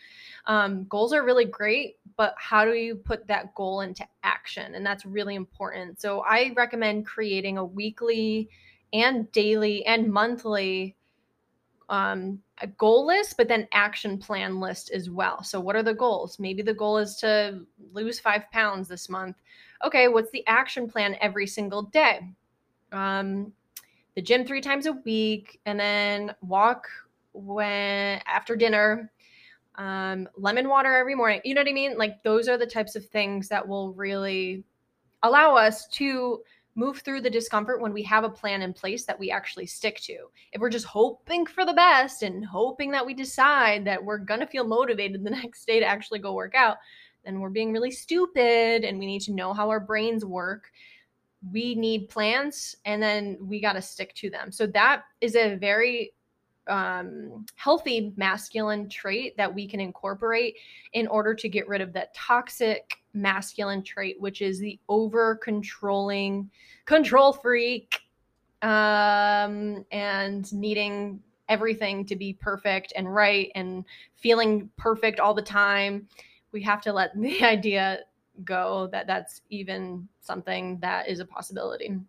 Um, 0.48 0.86
goals 0.86 1.14
are 1.14 1.24
really 1.24 1.46
great, 1.46 1.98
but 2.18 2.34
how 2.38 2.66
do 2.66 2.74
you 2.74 2.96
put 2.96 3.28
that 3.28 3.54
goal 3.56 3.82
into 3.82 4.06
action? 4.24 4.76
And 4.76 4.86
that's 4.86 5.06
really 5.06 5.36
important. 5.36 6.02
So, 6.02 6.22
I 6.22 6.52
recommend 6.56 7.06
creating 7.06 7.58
a 7.58 7.66
weekly 7.66 8.50
and 8.94 9.32
daily 9.32 9.86
and 9.86 10.12
monthly 10.12 10.96
um, 11.92 12.40
a 12.62 12.68
goal 12.68 13.06
list, 13.06 13.36
but 13.38 13.48
then 13.50 13.68
action 13.74 14.18
plan 14.18 14.60
list 14.60 14.92
as 14.92 15.10
well. 15.10 15.44
So, 15.44 15.60
what 15.60 15.76
are 15.76 15.84
the 15.84 15.94
goals? 15.94 16.40
Maybe 16.40 16.64
the 16.64 16.74
goal 16.74 16.98
is 16.98 17.16
to 17.18 17.62
lose 17.94 18.20
five 18.20 18.50
pounds 18.52 18.88
this 18.88 19.10
month. 19.10 19.36
Okay, 19.84 20.08
what's 20.08 20.32
the 20.32 20.48
action 20.48 20.90
plan 20.90 21.18
every 21.20 21.46
single 21.46 21.84
day? 21.84 22.22
Um, 22.94 23.52
the 24.16 24.22
gym 24.22 24.46
three 24.46 24.62
times 24.62 24.86
a 24.86 24.94
week, 24.94 25.60
and 25.66 25.80
then 25.80 26.34
walk 26.42 26.88
when 27.34 28.22
after 28.26 28.56
dinner. 28.56 29.12
Um, 29.76 30.28
lemon 30.36 30.68
water 30.68 30.94
every 30.96 31.16
morning. 31.16 31.42
You 31.44 31.56
know 31.56 31.62
what 31.62 31.70
I 31.70 31.74
mean? 31.74 31.98
Like 31.98 32.24
those 32.24 32.48
are 32.48 32.58
the 32.58 32.66
types 32.66 32.96
of 32.96 33.06
things 33.06 33.48
that 33.50 33.66
will 33.66 33.94
really 33.94 34.64
allow 35.24 35.56
us 35.56 35.88
to 35.88 36.42
move 36.76 37.00
through 37.00 37.22
the 37.22 37.30
discomfort 37.30 37.82
when 37.82 37.94
we 37.94 38.04
have 38.04 38.24
a 38.24 38.30
plan 38.30 38.62
in 38.62 38.74
place 38.74 39.06
that 39.06 39.20
we 39.20 39.30
actually 39.30 39.66
stick 39.66 40.00
to. 40.02 40.18
If 40.54 40.62
we're 40.62 40.70
just 40.70 40.86
hoping 40.86 41.46
for 41.46 41.66
the 41.66 41.74
best 41.74 42.24
and 42.24 42.46
hoping 42.46 42.92
that 42.92 43.06
we 43.06 43.14
decide 43.14 43.86
that 43.86 44.04
we're 44.04 44.18
going 44.18 44.40
to 44.40 44.48
feel 44.48 44.66
motivated 44.66 45.24
the 45.24 45.30
next 45.30 45.66
day 45.66 45.80
to 45.80 45.86
actually 45.86 46.20
go 46.20 46.34
work 46.34 46.56
out, 46.56 46.78
then 47.26 47.40
we're 47.40 47.50
being 47.50 47.72
really 47.72 47.92
stupid 47.92 48.84
and 48.84 48.98
we 48.98 49.06
need 49.06 49.22
to 49.22 49.34
know 49.34 49.54
how 49.54 49.70
our 49.70 49.80
brains 49.80 50.26
work. 50.26 50.72
We 51.52 51.76
need 51.76 52.10
plans 52.10 52.76
and 52.86 53.02
then 53.02 53.38
we 53.42 53.60
got 53.60 53.74
to 53.74 53.82
stick 53.82 54.14
to 54.16 54.30
them. 54.30 54.52
So 54.52 54.66
that 54.68 55.04
is 55.20 55.36
a 55.36 55.56
very 55.56 56.14
um, 56.68 57.46
healthy 57.56 58.14
masculine 58.16 58.88
trait 58.88 59.36
that 59.38 59.54
we 59.54 59.68
can 59.68 59.80
incorporate 59.80 60.56
in 60.94 61.08
order 61.08 61.34
to 61.34 61.50
get 61.50 61.68
rid 61.68 61.82
of 61.82 61.94
that 61.94 62.14
toxic 62.14 62.98
masculine 63.14 63.84
trait, 63.84 64.20
which 64.20 64.42
is 64.42 64.60
the 64.60 64.80
over 64.88 65.36
controlling 65.36 66.50
control 66.86 67.34
freak 67.34 68.02
um, 68.62 69.86
and 69.92 70.52
needing 70.54 71.20
everything 71.50 72.06
to 72.06 72.16
be 72.16 72.34
perfect 72.34 72.94
and 72.96 73.14
right 73.14 73.52
and 73.56 73.84
feeling 74.16 74.70
perfect 74.78 75.20
all 75.20 75.34
the 75.34 75.42
time. 75.42 76.08
We 76.52 76.62
have 76.64 76.82
to 76.84 76.94
let 76.94 77.12
the 77.20 77.44
idea 77.44 78.00
go 78.46 78.88
that 78.92 79.08
that's 79.08 79.42
even 79.50 80.08
something 80.22 80.80
that 80.80 81.10
is 81.10 81.20
a 81.20 81.26
possibility. 81.26 82.00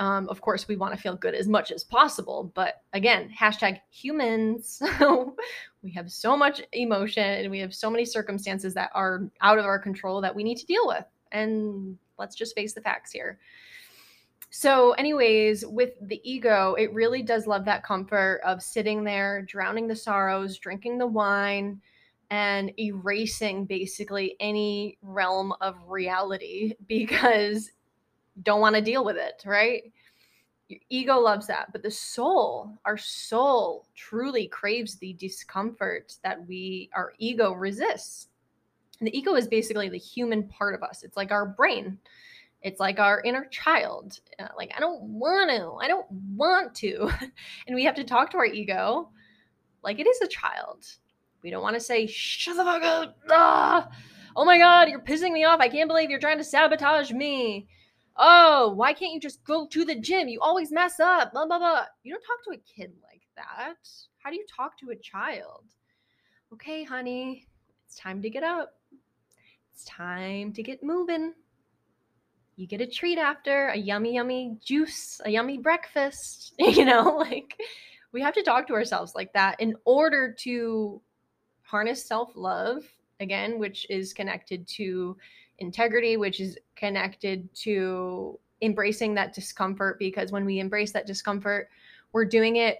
Um, 0.00 0.30
of 0.30 0.40
course, 0.40 0.66
we 0.66 0.76
want 0.76 0.94
to 0.94 1.00
feel 1.00 1.14
good 1.14 1.34
as 1.34 1.46
much 1.46 1.70
as 1.70 1.84
possible, 1.84 2.50
but 2.54 2.82
again, 2.94 3.30
hashtag 3.38 3.80
humans. 3.90 4.82
we 5.82 5.92
have 5.92 6.10
so 6.10 6.34
much 6.34 6.62
emotion 6.72 7.22
and 7.22 7.50
we 7.50 7.58
have 7.58 7.74
so 7.74 7.90
many 7.90 8.06
circumstances 8.06 8.72
that 8.74 8.90
are 8.94 9.30
out 9.42 9.58
of 9.58 9.66
our 9.66 9.78
control 9.78 10.22
that 10.22 10.34
we 10.34 10.42
need 10.42 10.56
to 10.56 10.64
deal 10.64 10.86
with. 10.86 11.04
And 11.32 11.98
let's 12.18 12.34
just 12.34 12.54
face 12.54 12.72
the 12.72 12.80
facts 12.80 13.12
here. 13.12 13.38
So, 14.48 14.92
anyways, 14.92 15.66
with 15.66 15.90
the 16.00 16.20
ego, 16.28 16.74
it 16.78 16.92
really 16.94 17.22
does 17.22 17.46
love 17.46 17.66
that 17.66 17.84
comfort 17.84 18.40
of 18.42 18.62
sitting 18.62 19.04
there, 19.04 19.42
drowning 19.42 19.86
the 19.86 19.94
sorrows, 19.94 20.56
drinking 20.56 20.96
the 20.96 21.06
wine, 21.06 21.78
and 22.30 22.72
erasing 22.78 23.66
basically 23.66 24.34
any 24.40 24.96
realm 25.02 25.52
of 25.60 25.76
reality 25.86 26.74
because 26.88 27.70
don't 28.42 28.60
want 28.60 28.76
to 28.76 28.82
deal 28.82 29.04
with 29.04 29.16
it, 29.16 29.42
right? 29.44 29.82
Your 30.68 30.80
ego 30.88 31.18
loves 31.18 31.46
that, 31.48 31.72
but 31.72 31.82
the 31.82 31.90
soul, 31.90 32.78
our 32.84 32.96
soul 32.96 33.88
truly 33.94 34.46
craves 34.46 34.96
the 34.96 35.14
discomfort 35.14 36.14
that 36.22 36.46
we 36.46 36.90
our 36.94 37.12
ego 37.18 37.52
resists. 37.52 38.28
And 39.00 39.08
the 39.08 39.16
ego 39.16 39.34
is 39.34 39.48
basically 39.48 39.88
the 39.88 39.98
human 39.98 40.44
part 40.44 40.74
of 40.74 40.82
us. 40.82 41.02
It's 41.02 41.16
like 41.16 41.32
our 41.32 41.46
brain. 41.46 41.98
It's 42.62 42.78
like 42.78 43.00
our 43.00 43.22
inner 43.22 43.46
child. 43.46 44.20
Uh, 44.38 44.48
like 44.56 44.72
I 44.76 44.80
don't 44.80 45.02
want 45.02 45.50
to. 45.50 45.72
I 45.80 45.88
don't 45.88 46.06
want 46.36 46.74
to. 46.76 47.10
and 47.66 47.74
we 47.74 47.84
have 47.84 47.94
to 47.96 48.04
talk 48.04 48.30
to 48.30 48.38
our 48.38 48.46
ego 48.46 49.08
like 49.82 49.98
it 49.98 50.06
is 50.06 50.20
a 50.20 50.28
child. 50.28 50.86
We 51.42 51.50
don't 51.50 51.62
want 51.62 51.74
to 51.74 51.80
say 51.80 52.06
shut 52.06 52.56
the 52.56 52.64
fuck 52.64 52.82
up. 52.82 53.16
Ah! 53.30 53.88
Oh 54.36 54.44
my 54.44 54.58
god, 54.58 54.88
you're 54.88 55.00
pissing 55.00 55.32
me 55.32 55.44
off. 55.44 55.60
I 55.60 55.68
can't 55.68 55.88
believe 55.88 56.10
you're 56.10 56.20
trying 56.20 56.38
to 56.38 56.44
sabotage 56.44 57.10
me 57.10 57.66
oh, 58.20 58.72
why 58.76 58.92
can't 58.92 59.12
you 59.12 59.18
just 59.18 59.42
go 59.44 59.66
to 59.66 59.84
the 59.84 59.98
gym? 59.98 60.28
You 60.28 60.40
always 60.40 60.70
mess 60.70 61.00
up, 61.00 61.32
blah, 61.32 61.46
blah, 61.46 61.58
blah. 61.58 61.84
You 62.04 62.12
don't 62.12 62.22
talk 62.22 62.44
to 62.44 62.50
a 62.50 62.58
kid 62.58 62.92
like 63.02 63.22
that. 63.36 63.76
How 64.18 64.30
do 64.30 64.36
you 64.36 64.44
talk 64.54 64.78
to 64.78 64.90
a 64.90 64.96
child? 64.96 65.64
Okay, 66.52 66.84
honey, 66.84 67.46
it's 67.86 67.96
time 67.96 68.20
to 68.22 68.30
get 68.30 68.42
up. 68.42 68.74
It's 69.72 69.84
time 69.84 70.52
to 70.52 70.62
get 70.62 70.82
moving. 70.82 71.32
You 72.56 72.66
get 72.66 72.82
a 72.82 72.86
treat 72.86 73.16
after 73.16 73.68
a 73.68 73.76
yummy, 73.76 74.14
yummy 74.14 74.58
juice, 74.62 75.20
a 75.24 75.30
yummy 75.30 75.58
breakfast. 75.58 76.54
You 76.58 76.84
know, 76.84 77.16
like 77.16 77.54
we 78.12 78.20
have 78.20 78.34
to 78.34 78.42
talk 78.42 78.66
to 78.66 78.74
ourselves 78.74 79.14
like 79.14 79.32
that 79.32 79.58
in 79.60 79.74
order 79.86 80.34
to 80.40 81.00
harness 81.62 82.04
self 82.04 82.32
love, 82.34 82.84
again, 83.20 83.58
which 83.58 83.86
is 83.88 84.12
connected 84.12 84.66
to 84.76 85.16
integrity, 85.60 86.16
which 86.16 86.40
is 86.40 86.58
connected 86.76 87.48
to 87.54 88.38
embracing 88.62 89.14
that 89.14 89.34
discomfort 89.34 89.98
because 89.98 90.32
when 90.32 90.44
we 90.44 90.58
embrace 90.58 90.92
that 90.92 91.06
discomfort, 91.06 91.68
we're 92.12 92.24
doing 92.24 92.56
it 92.56 92.78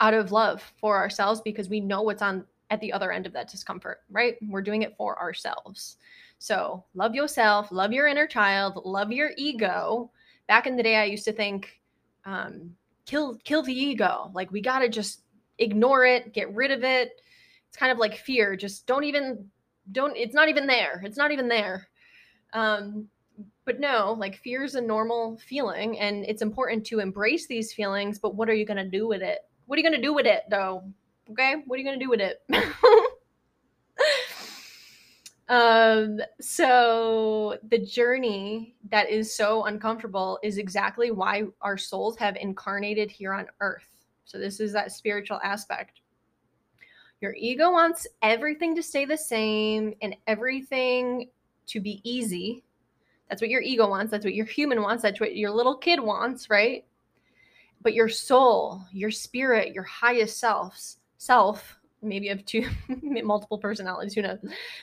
out 0.00 0.14
of 0.14 0.30
love 0.30 0.62
for 0.80 0.96
ourselves 0.96 1.40
because 1.40 1.68
we 1.68 1.80
know 1.80 2.02
what's 2.02 2.22
on 2.22 2.44
at 2.70 2.80
the 2.80 2.92
other 2.92 3.10
end 3.10 3.26
of 3.26 3.32
that 3.32 3.48
discomfort, 3.48 4.02
right? 4.10 4.36
We're 4.48 4.62
doing 4.62 4.82
it 4.82 4.94
for 4.96 5.18
ourselves. 5.18 5.96
So, 6.38 6.84
love 6.94 7.14
yourself, 7.14 7.72
love 7.72 7.92
your 7.92 8.06
inner 8.06 8.26
child, 8.26 8.80
love 8.84 9.10
your 9.10 9.30
ego. 9.36 10.10
Back 10.46 10.66
in 10.66 10.76
the 10.76 10.82
day, 10.82 10.96
I 10.96 11.04
used 11.04 11.24
to 11.24 11.32
think, 11.32 11.80
um, 12.24 12.74
kill 13.06 13.36
kill 13.44 13.62
the 13.62 13.72
ego. 13.72 14.30
Like 14.34 14.52
we 14.52 14.60
gotta 14.60 14.88
just 14.88 15.22
ignore 15.58 16.04
it, 16.04 16.32
get 16.32 16.54
rid 16.54 16.70
of 16.70 16.84
it. 16.84 17.20
It's 17.66 17.76
kind 17.76 17.90
of 17.90 17.98
like 17.98 18.16
fear. 18.16 18.54
Just 18.54 18.86
don't 18.86 19.04
even 19.04 19.50
don't 19.92 20.16
it's 20.16 20.34
not 20.34 20.48
even 20.48 20.66
there 20.66 21.02
it's 21.04 21.16
not 21.16 21.30
even 21.30 21.48
there. 21.48 21.88
Um 22.52 23.08
but 23.64 23.78
no 23.78 24.16
like 24.18 24.36
fear 24.36 24.64
is 24.64 24.74
a 24.74 24.80
normal 24.80 25.38
feeling 25.38 25.98
and 25.98 26.24
it's 26.26 26.42
important 26.42 26.84
to 26.86 26.98
embrace 26.98 27.46
these 27.46 27.72
feelings 27.72 28.18
but 28.18 28.34
what 28.34 28.48
are 28.48 28.54
you 28.54 28.64
going 28.64 28.82
to 28.82 28.88
do 28.88 29.06
with 29.06 29.22
it? 29.22 29.40
What 29.66 29.76
are 29.76 29.80
you 29.80 29.88
going 29.88 30.00
to 30.00 30.06
do 30.06 30.14
with 30.14 30.26
it 30.26 30.42
though? 30.50 30.82
Okay 31.30 31.56
what 31.66 31.76
are 31.76 31.78
you 31.78 31.84
going 31.84 31.98
to 31.98 32.04
do 32.04 32.10
with 32.10 32.20
it? 32.20 32.42
Um 35.48 36.20
so 36.42 37.56
the 37.70 37.78
journey 37.78 38.76
that 38.90 39.08
is 39.08 39.34
so 39.34 39.64
uncomfortable 39.64 40.38
is 40.42 40.58
exactly 40.58 41.10
why 41.10 41.44
our 41.62 41.78
souls 41.78 42.18
have 42.18 42.36
incarnated 42.36 43.10
here 43.10 43.32
on 43.32 43.46
earth. 43.60 43.88
So 44.26 44.38
this 44.38 44.60
is 44.60 44.74
that 44.74 44.92
spiritual 44.92 45.40
aspect 45.42 46.02
your 47.20 47.34
ego 47.34 47.70
wants 47.70 48.06
everything 48.22 48.74
to 48.76 48.82
stay 48.82 49.04
the 49.04 49.16
same 49.16 49.94
and 50.02 50.14
everything 50.26 51.28
to 51.66 51.80
be 51.80 52.00
easy. 52.04 52.62
That's 53.28 53.42
what 53.42 53.50
your 53.50 53.60
ego 53.60 53.88
wants. 53.88 54.10
That's 54.10 54.24
what 54.24 54.34
your 54.34 54.46
human 54.46 54.82
wants. 54.82 55.02
That's 55.02 55.20
what 55.20 55.36
your 55.36 55.50
little 55.50 55.76
kid 55.76 56.00
wants, 56.00 56.48
right? 56.48 56.84
But 57.82 57.94
your 57.94 58.08
soul, 58.08 58.82
your 58.92 59.10
spirit, 59.10 59.74
your 59.74 59.84
highest 59.84 60.38
selves, 60.38 60.98
self, 61.18 61.78
maybe 62.02 62.26
you 62.26 62.30
have 62.30 62.44
two 62.44 62.68
multiple 63.02 63.58
personalities, 63.58 64.14
who 64.14 64.22
knows? 64.22 64.38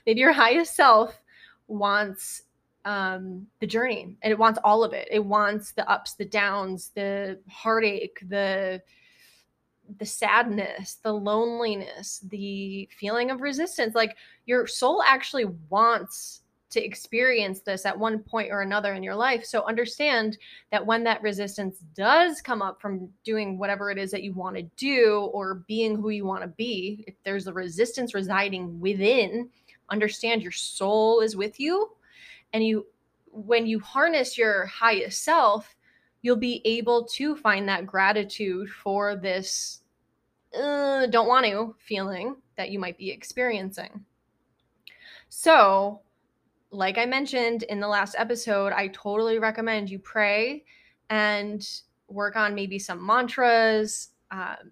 Maybe 0.06 0.20
your 0.20 0.34
highest 0.34 0.75
self 0.75 1.20
wants 1.68 2.44
um, 2.84 3.48
the 3.60 3.68
journey 3.68 4.15
and 4.22 4.32
it 4.32 4.38
wants 4.38 4.60
all 4.63 4.84
of 4.84 4.94
it. 4.94 5.08
It 5.10 5.24
wants 5.24 5.72
the 5.72 5.89
ups, 5.89 6.13
the 6.13 6.25
downs, 6.25 6.92
the 6.94 7.39
heartache, 7.50 8.20
the 8.30 8.82
the 9.98 10.06
sadness, 10.06 10.96
the 11.04 11.13
loneliness, 11.13 12.20
the 12.30 12.89
feeling 12.98 13.32
of 13.32 13.42
resistance. 13.42 13.96
Like 13.96 14.15
your 14.46 14.68
soul 14.68 15.04
actually 15.04 15.46
wants 15.70 16.42
to 16.72 16.84
experience 16.84 17.62
this 17.62 17.86
at 17.86 17.98
one 17.98 18.20
point 18.20 18.51
or 18.51 18.62
another 18.62 18.94
in 18.94 19.04
your 19.04 19.15
life. 19.15 19.46
So 19.46 19.65
understand 19.65 20.38
that 20.72 20.86
when 20.86 21.04
that 21.06 21.22
resistance 21.22 21.77
does 21.96 22.42
come 22.42 22.62
up 22.62 22.82
from 22.82 23.10
doing 23.24 23.58
whatever 23.58 23.92
it 23.92 23.98
is 23.98 24.12
that 24.12 24.24
you 24.24 24.34
want 24.34 24.58
to 24.58 24.63
do 24.75 25.30
or 25.34 25.63
being 25.68 25.96
who 25.96 26.10
you 26.10 26.25
want 26.25 26.42
to 26.42 26.48
be, 26.50 27.06
if 27.08 27.15
there's 27.24 27.48
a 27.48 27.54
resistance 27.54 28.13
residing 28.13 28.80
within, 28.80 29.50
understand 29.89 30.42
your 30.42 30.51
soul 30.51 31.22
is 31.22 31.36
with 31.36 31.60
you 31.60 31.92
and 32.51 32.65
you 32.65 32.86
when 33.36 33.68
you 33.68 33.80
harness 33.80 34.38
your 34.38 34.65
highest 34.65 35.24
self, 35.24 35.75
you'll 36.25 36.36
be 36.36 36.60
able 36.65 37.05
to 37.05 37.36
find 37.36 37.70
that 37.70 37.86
gratitude 37.86 38.67
for 38.67 39.15
this 39.15 39.82
uh, 40.60 41.05
don't 41.05 41.27
want 41.27 41.46
to 41.46 41.75
feeling 41.77 42.36
that 42.58 42.72
you 42.72 42.79
might 42.79 42.98
be 42.98 43.12
experiencing. 43.12 44.03
So, 45.29 46.01
like 46.72 46.98
I 46.98 47.05
mentioned 47.05 47.62
in 47.63 47.79
the 47.79 47.88
last 47.88 48.15
episode, 48.17 48.74
I 48.74 48.88
totally 48.88 49.38
recommend 49.38 49.88
you 49.88 50.00
pray 50.00 50.63
and 51.12 51.63
work 52.08 52.36
on 52.36 52.55
maybe 52.55 52.79
some 52.79 53.05
mantras 53.05 54.10
um, 54.32 54.72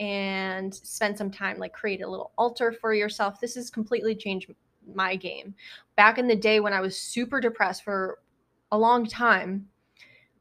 and 0.00 0.74
spend 0.74 1.16
some 1.16 1.30
time, 1.30 1.56
like 1.58 1.72
create 1.72 2.02
a 2.02 2.08
little 2.08 2.32
altar 2.36 2.72
for 2.72 2.94
yourself. 2.94 3.40
This 3.40 3.54
has 3.54 3.70
completely 3.70 4.16
changed 4.16 4.50
my 4.92 5.14
game. 5.14 5.54
Back 5.94 6.18
in 6.18 6.26
the 6.26 6.34
day 6.34 6.58
when 6.58 6.72
I 6.72 6.80
was 6.80 6.98
super 6.98 7.40
depressed 7.40 7.84
for 7.84 8.18
a 8.72 8.78
long 8.78 9.06
time, 9.06 9.68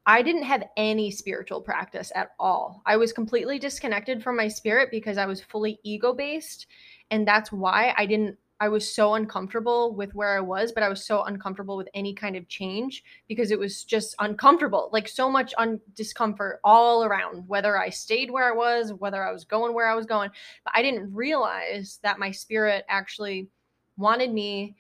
I 0.10 0.24
didn't 0.24 0.42
have 0.42 0.64
any 0.76 1.12
spiritual 1.12 1.62
practice 1.62 2.12
at 2.16 2.32
all. 2.40 2.82
I 2.88 2.98
was 2.98 3.14
completely 3.14 3.60
disconnected 3.60 4.24
from 4.24 4.36
my 4.36 4.48
spirit 4.48 4.90
because 4.90 5.20
I 5.20 5.28
was 5.28 5.40
fully 5.40 5.80
ego 5.84 6.14
based. 6.14 6.66
And 7.12 7.28
that's 7.28 7.52
why 7.52 7.94
I 7.96 8.08
didn't 8.08 8.40
I 8.60 8.70
was 8.70 8.92
so 8.92 9.14
uncomfortable 9.14 9.94
with 9.94 10.16
where 10.16 10.36
I 10.36 10.40
was, 10.40 10.72
but 10.72 10.82
I 10.82 10.90
was 10.90 11.06
so 11.06 11.24
uncomfortable 11.26 11.78
with 11.78 11.88
any 11.94 12.16
kind 12.16 12.36
of 12.36 12.48
change 12.48 13.04
because 13.28 13.52
it 13.52 13.60
was 13.60 13.84
just 13.84 14.16
uncomfortable, 14.18 14.90
like 14.92 15.08
so 15.08 15.30
much 15.30 15.54
un- 15.60 15.80
discomfort 15.94 16.60
all 16.64 17.04
around, 17.04 17.48
whether 17.48 17.78
I 17.78 17.90
stayed 17.90 18.32
where 18.32 18.52
I 18.52 18.56
was, 18.56 18.92
whether 18.92 19.24
I 19.24 19.32
was 19.32 19.46
going 19.46 19.76
where 19.76 19.88
I 19.88 19.96
was 19.96 20.08
going. 20.08 20.32
But 20.66 20.74
I 20.76 20.82
didn't 20.82 21.14
realize 21.14 22.00
that 22.02 22.18
my 22.18 22.32
spirit 22.32 22.84
actually 22.90 23.48
wanted 23.96 24.34
me 24.34 24.76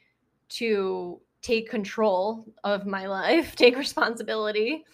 to 0.49 1.21
take 1.43 1.69
control 1.69 2.45
of 2.63 2.87
my 2.87 3.05
life, 3.19 3.55
take 3.55 3.77
responsibility, 3.77 4.85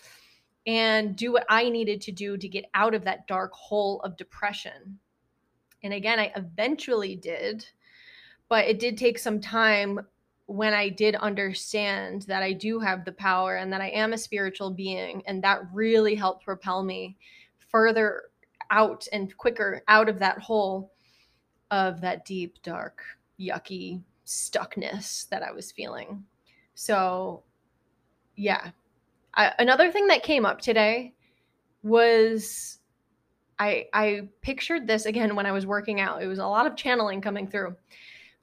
and 0.68 1.16
do 1.16 1.32
what 1.32 1.46
I 1.50 1.70
needed 1.70 2.02
to 2.02 2.12
do 2.12 2.38
to 2.38 2.48
get 2.48 2.66
out 2.74 2.94
of 2.94 3.04
that 3.04 3.28
dark 3.28 3.52
hole 3.54 4.02
of 4.02 4.18
depression. 4.18 5.00
And 5.84 5.94
again, 5.94 6.20
I 6.20 6.32
eventually 6.36 7.16
did 7.16 7.66
but 8.50 8.66
it 8.66 8.80
did 8.80 8.98
take 8.98 9.18
some 9.18 9.40
time 9.40 10.00
when 10.48 10.74
I 10.74 10.90
did 10.90 11.16
understand 11.16 12.24
that 12.24 12.44
I 12.44 12.54
do 12.54 12.80
have 12.80 13.04
the 13.04 13.12
power 13.12 13.56
and 13.56 13.74
that 13.74 13.82
I 13.82 13.90
am 13.90 14.14
a 14.14 14.18
spiritual 14.18 14.70
being. 14.70 15.24
And 15.26 15.44
that 15.44 15.62
really 15.74 16.14
helped 16.16 16.46
propel 16.46 16.84
me 16.84 17.18
further 17.58 18.24
out 18.70 19.08
and 19.12 19.36
quicker 19.38 19.82
out 19.88 20.10
of 20.10 20.20
that 20.20 20.40
hole 20.40 20.92
of 21.72 22.02
that 22.02 22.26
deep, 22.26 22.62
dark, 22.62 23.02
yucky 23.40 24.02
stuckness 24.26 25.28
that 25.30 25.42
I 25.42 25.52
was 25.52 25.72
feeling. 25.72 26.24
So, 26.76 27.44
yeah. 28.36 28.70
I, 29.36 29.54
another 29.60 29.92
thing 29.92 30.08
that 30.08 30.24
came 30.24 30.46
up 30.46 30.62
today 30.62 31.14
was 31.84 32.80
I 33.60 33.86
I 33.94 34.30
pictured 34.42 34.88
this 34.88 35.06
again 35.06 35.36
when 35.36 35.46
I 35.46 35.52
was 35.52 35.66
working 35.66 36.00
out. 36.02 36.22
It 36.22 36.28
was 36.28 36.40
a 36.40 36.48
lot 36.48 36.68
of 36.68 36.76
channeling 36.76 37.22
coming 37.22 37.48
through. 37.48 37.76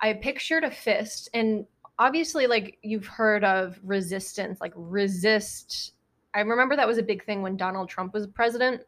I 0.00 0.14
pictured 0.14 0.64
a 0.64 0.70
fist 0.70 1.28
and 1.34 1.66
obviously 1.98 2.46
like 2.46 2.78
you've 2.82 3.06
heard 3.06 3.44
of 3.44 3.78
resistance, 3.82 4.60
like 4.60 4.72
resist. 4.76 5.94
I 6.34 6.40
remember 6.40 6.76
that 6.76 6.88
was 6.88 6.98
a 6.98 7.02
big 7.02 7.24
thing 7.24 7.42
when 7.42 7.56
Donald 7.56 7.88
Trump 7.88 8.14
was 8.14 8.26
president 8.26 8.82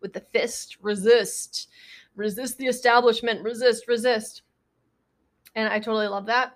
with 0.00 0.12
the 0.12 0.20
fist, 0.20 0.78
resist, 0.80 1.68
resist 2.14 2.58
the 2.58 2.66
establishment, 2.66 3.42
resist, 3.42 3.88
resist. 3.88 4.42
And 5.54 5.68
I 5.68 5.78
totally 5.78 6.08
love 6.08 6.26
that. 6.26 6.52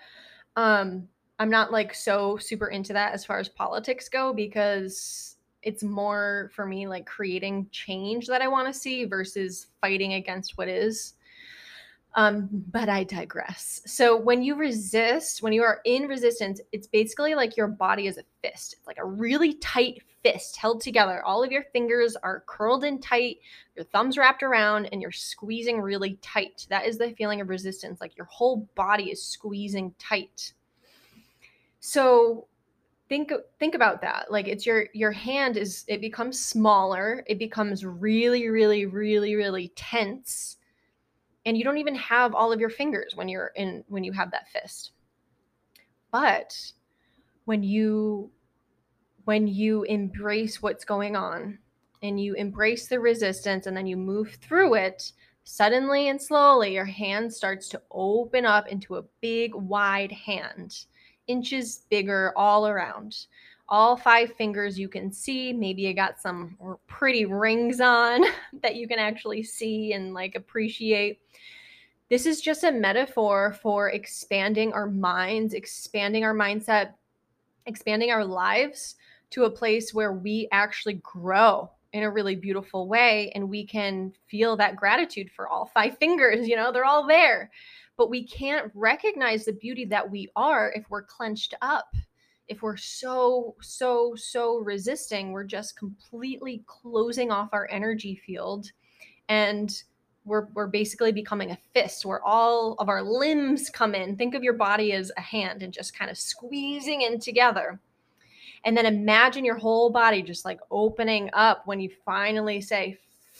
Um 0.56 1.08
I'm 1.38 1.50
not 1.50 1.72
like 1.72 1.94
so 1.94 2.36
super 2.38 2.68
into 2.68 2.92
that 2.94 3.12
as 3.12 3.24
far 3.24 3.38
as 3.38 3.48
politics 3.48 4.08
go 4.08 4.32
because 4.32 5.36
it's 5.62 5.82
more 5.82 6.50
for 6.54 6.64
me 6.64 6.86
like 6.86 7.06
creating 7.06 7.68
change 7.72 8.26
that 8.28 8.40
I 8.40 8.48
want 8.48 8.68
to 8.68 8.78
see 8.78 9.04
versus 9.04 9.66
fighting 9.80 10.14
against 10.14 10.56
what 10.56 10.68
is. 10.68 11.14
Um, 12.14 12.48
but 12.72 12.88
I 12.88 13.04
digress. 13.04 13.82
So 13.84 14.16
when 14.16 14.42
you 14.42 14.54
resist, 14.54 15.42
when 15.42 15.52
you 15.52 15.62
are 15.62 15.80
in 15.84 16.04
resistance, 16.04 16.62
it's 16.72 16.86
basically 16.86 17.34
like 17.34 17.58
your 17.58 17.68
body 17.68 18.06
is 18.06 18.16
a 18.16 18.24
fist. 18.42 18.76
Like 18.86 18.96
a 18.98 19.04
really 19.04 19.54
tight 19.54 20.02
fist 20.22 20.56
held 20.56 20.80
together. 20.80 21.22
All 21.24 21.44
of 21.44 21.52
your 21.52 21.64
fingers 21.74 22.16
are 22.16 22.44
curled 22.46 22.84
in 22.84 23.00
tight, 23.00 23.38
your 23.74 23.84
thumbs 23.84 24.16
wrapped 24.16 24.42
around, 24.42 24.86
and 24.86 25.02
you're 25.02 25.12
squeezing 25.12 25.78
really 25.78 26.18
tight. 26.22 26.66
That 26.70 26.86
is 26.86 26.96
the 26.96 27.10
feeling 27.10 27.42
of 27.42 27.50
resistance. 27.50 28.00
Like 28.00 28.16
your 28.16 28.26
whole 28.26 28.66
body 28.74 29.10
is 29.10 29.22
squeezing 29.22 29.94
tight. 29.98 30.54
So 31.80 32.48
think 33.08 33.32
think 33.58 33.74
about 33.74 34.00
that. 34.02 34.30
Like 34.30 34.48
it's 34.48 34.66
your 34.66 34.86
your 34.92 35.12
hand 35.12 35.56
is 35.56 35.84
it 35.88 36.00
becomes 36.00 36.44
smaller 36.44 37.24
it 37.26 37.38
becomes 37.38 37.84
really 37.84 38.48
really 38.48 38.86
really 38.86 39.36
really 39.36 39.68
tense 39.76 40.56
and 41.44 41.56
you 41.56 41.62
don't 41.62 41.78
even 41.78 41.94
have 41.94 42.34
all 42.34 42.52
of 42.52 42.60
your 42.60 42.70
fingers 42.70 43.14
when 43.14 43.28
you're 43.28 43.52
in 43.54 43.84
when 43.88 44.04
you 44.04 44.12
have 44.12 44.32
that 44.32 44.48
fist. 44.48 44.92
But 46.10 46.56
when 47.44 47.62
you 47.62 48.30
when 49.24 49.46
you 49.46 49.84
embrace 49.84 50.60
what's 50.60 50.84
going 50.84 51.16
on 51.16 51.58
and 52.02 52.20
you 52.20 52.34
embrace 52.34 52.88
the 52.88 53.00
resistance 53.00 53.66
and 53.66 53.76
then 53.76 53.86
you 53.86 53.96
move 53.96 54.36
through 54.40 54.74
it 54.74 55.12
suddenly 55.44 56.08
and 56.08 56.20
slowly 56.20 56.74
your 56.74 56.84
hand 56.84 57.32
starts 57.32 57.68
to 57.68 57.80
open 57.92 58.44
up 58.44 58.66
into 58.68 58.96
a 58.96 59.04
big 59.20 59.54
wide 59.54 60.12
hand 60.12 60.86
inches 61.28 61.82
bigger 61.90 62.32
all 62.36 62.66
around 62.66 63.26
all 63.68 63.96
five 63.96 64.32
fingers 64.34 64.78
you 64.78 64.88
can 64.88 65.12
see. 65.12 65.52
Maybe 65.52 65.82
you 65.82 65.94
got 65.94 66.20
some 66.20 66.56
pretty 66.86 67.24
rings 67.24 67.80
on 67.80 68.24
that 68.62 68.76
you 68.76 68.86
can 68.86 68.98
actually 68.98 69.42
see 69.42 69.92
and 69.92 70.14
like 70.14 70.34
appreciate. 70.34 71.20
This 72.08 72.26
is 72.26 72.40
just 72.40 72.62
a 72.62 72.70
metaphor 72.70 73.56
for 73.62 73.90
expanding 73.90 74.72
our 74.72 74.86
minds, 74.86 75.54
expanding 75.54 76.24
our 76.24 76.34
mindset, 76.34 76.92
expanding 77.66 78.12
our 78.12 78.24
lives 78.24 78.94
to 79.30 79.44
a 79.44 79.50
place 79.50 79.92
where 79.92 80.12
we 80.12 80.48
actually 80.52 81.00
grow 81.02 81.68
in 81.92 82.04
a 82.04 82.10
really 82.10 82.36
beautiful 82.36 82.86
way 82.86 83.32
and 83.34 83.48
we 83.48 83.66
can 83.66 84.12
feel 84.28 84.56
that 84.56 84.76
gratitude 84.76 85.30
for 85.34 85.48
all 85.48 85.66
five 85.74 85.98
fingers. 85.98 86.46
You 86.46 86.54
know, 86.54 86.70
they're 86.70 86.84
all 86.84 87.08
there. 87.08 87.50
But 87.96 88.10
we 88.10 88.26
can't 88.26 88.70
recognize 88.74 89.44
the 89.44 89.52
beauty 89.52 89.84
that 89.86 90.10
we 90.10 90.28
are 90.36 90.72
if 90.74 90.84
we're 90.90 91.02
clenched 91.02 91.54
up 91.62 91.94
if 92.48 92.62
we're 92.62 92.76
so 92.76 93.54
so 93.60 94.14
so 94.14 94.58
resisting. 94.58 95.32
We're 95.32 95.44
just 95.44 95.76
completely 95.76 96.62
closing 96.66 97.30
off 97.30 97.48
our 97.52 97.68
energy 97.70 98.20
field 98.26 98.70
and 99.28 99.82
we're, 100.24 100.46
we're 100.54 100.66
basically 100.66 101.12
becoming 101.12 101.52
a 101.52 101.58
fist 101.72 102.04
where 102.04 102.22
all 102.24 102.74
of 102.80 102.88
our 102.88 103.02
limbs 103.02 103.70
come 103.70 103.94
in. 103.94 104.16
Think 104.16 104.34
of 104.34 104.42
your 104.42 104.54
body 104.54 104.92
as 104.92 105.12
a 105.16 105.20
hand 105.20 105.62
and 105.62 105.72
just 105.72 105.96
kind 105.96 106.10
of 106.10 106.18
squeezing 106.18 107.02
in 107.02 107.20
together. 107.20 107.78
And 108.64 108.76
then 108.76 108.86
imagine 108.86 109.44
your 109.44 109.56
whole 109.56 109.88
body 109.90 110.22
just 110.22 110.44
like 110.44 110.58
opening 110.72 111.30
up 111.32 111.62
when 111.66 111.78
you 111.78 111.90
finally 112.04 112.60
say 112.60 112.98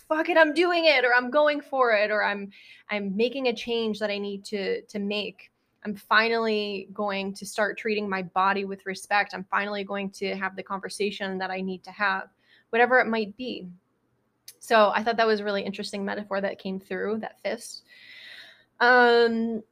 fuck 0.09 0.29
it 0.29 0.37
i'm 0.37 0.55
doing 0.55 0.85
it 0.85 1.05
or 1.05 1.15
i'm 1.15 1.31
going 1.31 1.61
for 1.61 1.93
it 1.93 2.11
or 2.11 2.23
i'm 2.25 2.51
i'm 2.91 3.17
making 3.17 3.49
a 3.49 3.55
change 3.55 3.99
that 3.99 4.11
i 4.11 4.19
need 4.19 4.45
to 4.45 4.83
to 4.83 4.99
make 4.99 5.51
I'm 5.87 5.95
finally 5.95 6.89
going 6.93 7.33
to 7.35 7.47
start 7.47 7.79
treating 7.79 8.09
my 8.09 8.23
body 8.23 8.65
with 8.65 8.85
respect. 8.87 9.35
I'm 9.35 9.45
finally 9.45 9.85
going 9.85 10.11
to 10.11 10.35
have 10.35 10.57
the 10.57 10.63
conversation 10.63 11.39
that 11.39 11.53
I 11.53 11.61
need 11.61 11.85
to 11.85 11.93
have, 11.93 12.29
whatever 12.71 12.99
it 12.99 13.07
might 13.07 13.37
be. 13.37 13.69
So 14.59 14.91
I 14.93 15.05
thought 15.05 15.17
that 15.19 15.29
was 15.29 15.39
a 15.39 15.45
really 15.45 15.63
interesting 15.63 16.05
metaphor 16.05 16.41
that 16.41 16.59
came 16.59 16.81
through 16.81 17.21
that 17.21 17.41
fist. 17.41 17.85
Um, 18.81 19.63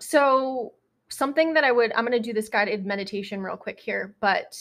so 0.00 0.74
something 1.08 1.54
that 1.54 1.64
I 1.64 1.72
would, 1.72 1.94
I'm 1.94 2.04
going 2.04 2.12
to 2.12 2.20
do 2.20 2.34
this 2.34 2.50
guided 2.50 2.84
meditation 2.84 3.40
real 3.40 3.56
quick 3.56 3.80
here, 3.80 4.14
but 4.20 4.54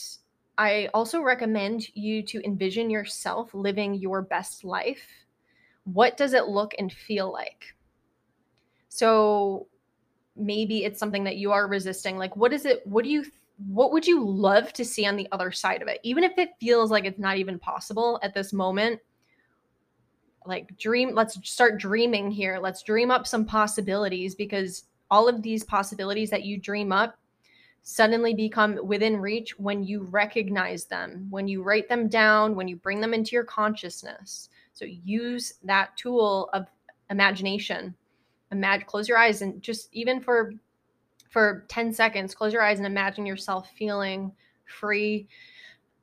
I 0.58 0.90
also 0.94 1.22
recommend 1.22 1.88
you 1.96 2.22
to 2.24 2.46
envision 2.46 2.90
yourself 2.90 3.54
living 3.54 3.96
your 3.96 4.22
best 4.22 4.64
life. 4.64 5.08
What 5.86 6.18
does 6.18 6.34
it 6.34 6.48
look 6.48 6.74
and 6.78 6.92
feel 6.92 7.32
like? 7.32 7.74
So 8.90 9.68
maybe 10.36 10.86
it's 10.86 11.00
something 11.00 11.24
that 11.26 11.38
you 11.38 11.52
are 11.52 11.68
resisting 11.68 12.18
like 12.18 12.36
what 12.36 12.54
is 12.54 12.66
it 12.66 12.86
what 12.86 13.04
do 13.04 13.10
you 13.10 13.26
what 13.68 13.92
would 13.92 14.08
you 14.08 14.28
love 14.28 14.72
to 14.74 14.86
see 14.86 15.06
on 15.06 15.16
the 15.16 15.28
other 15.32 15.52
side 15.52 15.82
of 15.82 15.88
it 15.88 16.00
even 16.04 16.24
if 16.24 16.38
it 16.38 16.50
feels 16.60 16.90
like 16.90 17.06
it's 17.06 17.20
not 17.20 17.38
even 17.38 17.60
possible 17.60 18.20
at 18.24 18.34
this 18.34 18.54
moment 18.54 19.00
like 20.46 20.76
dream 20.78 21.14
let's 21.14 21.38
start 21.48 21.80
dreaming 21.80 22.32
here 22.32 22.60
let's 22.62 22.82
dream 22.82 23.12
up 23.12 23.28
some 23.28 23.46
possibilities 23.46 24.36
because 24.36 24.86
all 25.12 25.28
of 25.28 25.42
these 25.42 25.64
possibilities 25.64 26.30
that 26.30 26.44
you 26.44 26.58
dream 26.58 26.92
up 26.92 27.16
suddenly 27.84 28.34
become 28.34 28.80
within 28.86 29.18
reach 29.18 29.58
when 29.58 29.84
you 29.84 30.04
recognize 30.04 30.86
them 30.86 31.28
when 31.30 31.48
you 31.48 31.64
write 31.64 31.90
them 31.90 32.08
down 32.08 32.56
when 32.56 32.68
you 32.68 32.76
bring 32.76 33.02
them 33.02 33.14
into 33.14 33.32
your 33.32 33.44
consciousness. 33.44 34.50
So 34.74 34.86
use 34.86 35.56
that 35.64 35.98
tool 35.98 36.50
of 36.54 36.68
imagination. 37.10 37.96
Imagine 38.52 38.86
close 38.86 39.10
your 39.10 39.18
eyes 39.18 39.42
and 39.42 39.62
just 39.62 39.90
even 39.94 40.22
for 40.22 40.54
for 41.30 41.66
10 41.70 41.94
seconds 41.94 42.36
close 42.36 42.54
your 42.54 42.62
eyes 42.62 42.78
and 42.78 42.86
imagine 42.86 43.26
yourself 43.26 43.70
feeling 43.78 44.32
free 44.66 45.28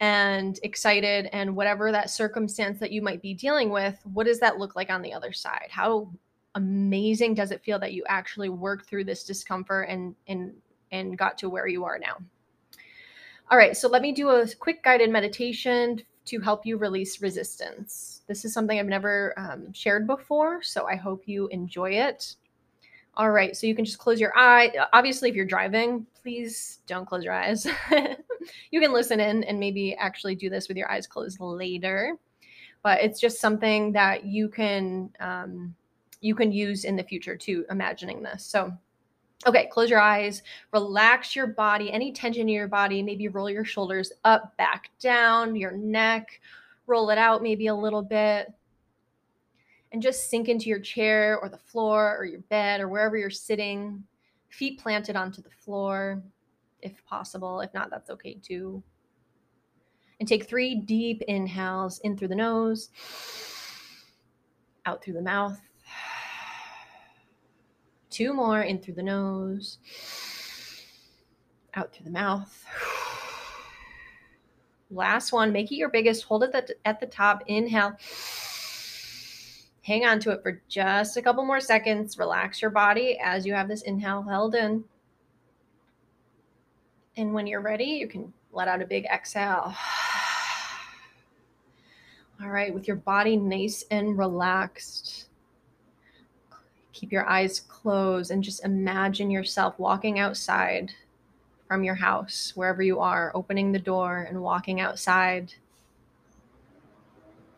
and 0.01 0.59
excited 0.63 1.29
and 1.33 1.55
whatever 1.55 1.93
that 1.93 2.11
circumstance 2.11 2.79
that 2.79 2.93
you 2.93 3.03
might 3.03 3.21
be 3.21 3.35
dealing 3.35 3.71
with 3.71 3.99
what 4.05 4.27
does 4.27 4.41
that 4.41 4.59
look 4.59 4.75
like 4.75 4.91
on 4.91 5.03
the 5.03 5.13
other 5.13 5.33
side? 5.33 5.69
How 5.71 6.11
amazing 6.55 7.35
does 7.35 7.53
it 7.53 7.63
feel 7.63 7.79
that 7.79 7.93
you 7.93 8.03
actually 8.09 8.49
worked 8.49 8.89
through 8.89 9.05
this 9.05 9.23
discomfort 9.23 9.89
and 9.89 10.17
and 10.27 10.55
and 10.93 11.19
got 11.19 11.39
to 11.39 11.49
where 11.49 11.67
you 11.67 11.85
are 11.85 11.99
now. 11.99 12.17
All 13.51 13.57
right, 13.57 13.77
so 13.77 13.89
let 13.89 14.03
me 14.03 14.13
do 14.13 14.29
a 14.29 14.47
quick 14.57 14.83
guided 14.83 15.11
meditation 15.11 16.03
to 16.27 16.41
help 16.41 16.67
you 16.67 16.77
release 16.77 17.23
resistance. 17.23 18.21
This 18.27 18.45
is 18.45 18.53
something 18.53 18.79
I've 18.79 18.87
never 18.87 19.33
um, 19.39 19.73
shared 19.73 20.07
before, 20.07 20.63
so 20.63 20.87
I 20.87 20.97
hope 20.97 21.23
you 21.27 21.49
enjoy 21.49 21.93
it. 21.93 22.37
All 23.17 23.31
right, 23.31 23.57
so 23.57 23.67
you 23.67 23.75
can 23.75 23.87
just 23.87 23.99
close 23.99 24.21
your 24.21 24.37
eye. 24.37 24.71
Obviously, 24.93 25.31
if 25.31 25.35
you're 25.35 25.47
driving, 25.47 26.07
please 26.23 26.81
don't 26.87 27.07
close 27.07 27.25
your 27.25 27.33
eyes. 27.33 27.67
you 28.71 28.81
can 28.81 28.93
listen 28.93 29.19
in 29.19 29.45
and 29.45 29.59
maybe 29.59 29.97
actually 29.97 30.35
do 30.35 30.51
this 30.51 30.69
with 30.69 30.77
your 30.77 30.91
eyes 30.91 31.07
closed 31.07 31.41
later. 31.41 32.17
But 32.83 33.01
it's 33.01 33.19
just 33.19 33.41
something 33.41 33.93
that 33.93 34.25
you 34.25 34.49
can 34.49 35.11
um, 35.21 35.75
you 36.21 36.35
can 36.35 36.53
use 36.53 36.85
in 36.85 36.97
the 36.97 37.03
future 37.03 37.37
to 37.37 37.65
imagining 37.71 38.23
this. 38.23 38.45
So 38.45 38.73
Okay, 39.47 39.69
close 39.71 39.89
your 39.89 40.01
eyes, 40.01 40.43
relax 40.73 41.37
your 41.37 41.47
body, 41.47 41.93
any 41.93 42.13
tension 42.13 42.43
in 42.43 42.49
your 42.49 42.67
body, 42.67 43.03
maybe 43.03 43.29
roll 43.29 43.49
your 43.49 43.65
shoulders 43.65 44.13
up, 44.25 44.57
back 44.57 44.91
down, 44.99 45.55
your 45.55 45.73
neck, 45.73 46.41
roll 46.87 47.11
it 47.11 47.19
out 47.19 47.43
maybe 47.43 47.69
a 47.69 47.75
little 47.75 48.03
bit. 48.03 48.53
And 49.93 50.03
just 50.03 50.29
sink 50.29 50.49
into 50.49 50.69
your 50.69 50.81
chair 50.81 51.39
or 51.39 51.49
the 51.49 51.57
floor 51.57 52.17
or 52.19 52.25
your 52.25 52.41
bed 52.41 52.81
or 52.81 52.89
wherever 52.89 53.17
you're 53.17 53.31
sitting, 53.31 54.03
feet 54.49 54.81
planted 54.81 55.17
onto 55.17 55.41
the 55.41 55.51
floor 55.51 56.23
if 56.83 57.05
possible. 57.07 57.61
If 57.61 57.73
not, 57.73 57.91
that's 57.91 58.11
okay 58.11 58.35
too. 58.43 58.83
And 60.19 60.29
take 60.29 60.49
three 60.49 60.75
deep 60.75 61.23
inhales 61.29 62.01
in 62.01 62.17
through 62.17 62.29
the 62.29 62.35
nose, 62.35 62.91
out 64.85 65.03
through 65.03 65.15
the 65.15 65.23
mouth. 65.23 65.61
Two 68.11 68.33
more 68.33 68.63
in 68.63 68.79
through 68.79 68.95
the 68.95 69.03
nose, 69.03 69.79
out 71.75 71.93
through 71.93 72.05
the 72.05 72.11
mouth. 72.11 72.65
Last 74.91 75.33
one, 75.33 75.53
make 75.53 75.71
it 75.71 75.77
your 75.77 75.91
biggest. 75.91 76.25
Hold 76.25 76.45
it 76.45 76.79
at 76.85 77.01
the 77.01 77.07
top. 77.07 77.45
Inhale. 77.47 77.99
Hang 79.83 80.07
on 80.07 80.21
to 80.21 80.31
it 80.31 80.43
for 80.43 80.63
just 80.69 81.17
a 81.17 81.23
couple 81.23 81.45
more 81.45 81.61
seconds. 81.61 82.19
Relax 82.19 82.63
your 82.63 82.71
body 82.71 83.19
as 83.23 83.47
you 83.47 83.53
have 83.53 83.69
this 83.69 83.83
inhale 83.83 84.23
held 84.23 84.55
in. 84.55 84.85
And 87.17 87.35
when 87.35 87.47
you're 87.47 87.61
ready, 87.61 87.85
you 87.85 88.07
can 88.07 88.33
let 88.53 88.69
out 88.69 88.83
a 88.83 88.87
big 88.87 89.05
exhale. 89.07 89.75
All 92.43 92.49
right, 92.49 92.73
with 92.73 92.87
your 92.87 92.97
body 92.97 93.37
nice 93.37 93.85
and 93.91 94.17
relaxed 94.17 95.28
keep 96.99 97.13
your 97.13 97.29
eyes 97.29 97.61
closed 97.61 98.33
and 98.33 98.43
just 98.43 98.65
imagine 98.65 99.31
yourself 99.31 99.79
walking 99.79 100.19
outside 100.19 100.91
from 101.69 101.85
your 101.85 101.95
house, 101.95 102.53
wherever 102.57 102.83
you 102.83 102.99
are, 102.99 103.31
opening 103.35 103.71
the 103.71 103.79
door 103.79 104.27
and 104.29 104.43
walking 104.43 104.81
outside. 104.81 105.53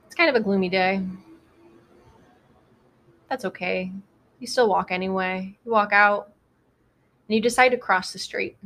It's 0.04 0.14
kind 0.14 0.28
of 0.28 0.36
a 0.36 0.40
gloomy 0.40 0.68
day. 0.68 1.02
That's 3.30 3.46
okay. 3.46 3.92
You 4.40 4.46
still 4.46 4.68
walk 4.68 4.90
anyway. 4.90 5.56
You 5.64 5.72
walk 5.72 5.92
out 5.92 6.32
and 7.28 7.34
you 7.34 7.40
decide 7.40 7.70
to 7.70 7.78
cross 7.78 8.12
the 8.12 8.18
street. 8.18 8.58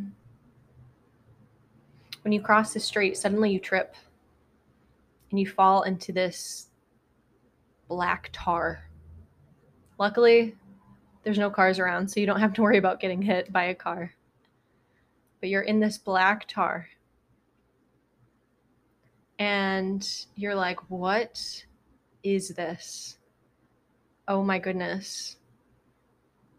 When 2.22 2.32
you 2.32 2.40
cross 2.40 2.72
the 2.72 2.80
street, 2.80 3.16
suddenly 3.16 3.52
you 3.52 3.60
trip 3.60 3.94
and 5.30 5.38
you 5.38 5.46
fall 5.46 5.82
into 5.82 6.10
this 6.10 6.68
black 7.86 8.30
tar. 8.32 8.88
Luckily, 9.98 10.56
there's 11.24 11.38
no 11.38 11.50
cars 11.50 11.78
around, 11.78 12.08
so 12.08 12.20
you 12.20 12.26
don't 12.26 12.40
have 12.40 12.52
to 12.54 12.62
worry 12.62 12.78
about 12.78 13.00
getting 13.00 13.22
hit 13.22 13.52
by 13.52 13.64
a 13.64 13.74
car. 13.74 14.12
But 15.40 15.48
you're 15.48 15.62
in 15.62 15.80
this 15.80 15.98
black 15.98 16.46
tar. 16.46 16.88
And 19.38 20.06
you're 20.36 20.54
like, 20.54 20.78
what 20.90 21.64
is 22.22 22.50
this? 22.50 23.18
Oh 24.28 24.42
my 24.42 24.58
goodness. 24.58 25.36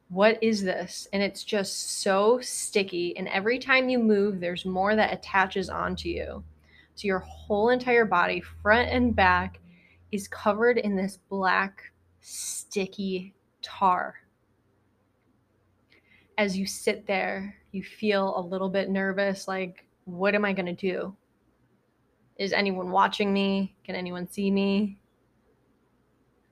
What 0.09 0.37
is 0.41 0.61
this? 0.61 1.07
And 1.13 1.23
it's 1.23 1.43
just 1.43 2.01
so 2.01 2.39
sticky. 2.41 3.17
And 3.17 3.27
every 3.29 3.57
time 3.57 3.89
you 3.89 3.97
move, 3.97 4.39
there's 4.39 4.65
more 4.65 4.95
that 4.95 5.13
attaches 5.13 5.69
onto 5.69 6.09
you. 6.09 6.43
So 6.95 7.07
your 7.07 7.19
whole 7.19 7.69
entire 7.69 8.05
body, 8.05 8.41
front 8.41 8.89
and 8.89 9.15
back, 9.15 9.59
is 10.11 10.27
covered 10.27 10.77
in 10.77 10.95
this 10.95 11.17
black, 11.29 11.91
sticky 12.21 13.33
tar 13.61 14.15
as 16.37 16.57
you 16.57 16.65
sit 16.65 17.05
there, 17.07 17.55
you 17.71 17.83
feel 17.83 18.37
a 18.37 18.41
little 18.41 18.69
bit 18.69 18.89
nervous 18.89 19.47
like, 19.47 19.85
what 20.05 20.35
am 20.35 20.45
I 20.45 20.53
going 20.53 20.65
to 20.65 20.73
do? 20.73 21.15
Is 22.37 22.53
anyone 22.53 22.91
watching 22.91 23.33
me? 23.33 23.75
Can 23.83 23.95
anyone 23.95 24.29
see 24.29 24.51
me? 24.51 24.97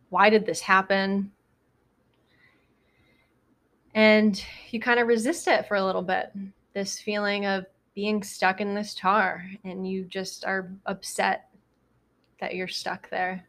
Why 0.09 0.29
did 0.29 0.45
this 0.45 0.61
happen? 0.61 1.31
And 3.93 4.43
you 4.71 4.79
kind 4.79 4.99
of 4.99 5.07
resist 5.07 5.47
it 5.47 5.67
for 5.67 5.75
a 5.75 5.85
little 5.85 6.01
bit. 6.01 6.31
This 6.73 6.99
feeling 6.99 7.45
of 7.45 7.65
being 7.93 8.23
stuck 8.23 8.59
in 8.59 8.73
this 8.73 8.95
tar, 8.95 9.45
and 9.63 9.87
you 9.87 10.05
just 10.05 10.45
are 10.45 10.71
upset 10.87 11.49
that 12.39 12.55
you're 12.55 12.67
stuck 12.67 13.09
there. 13.09 13.45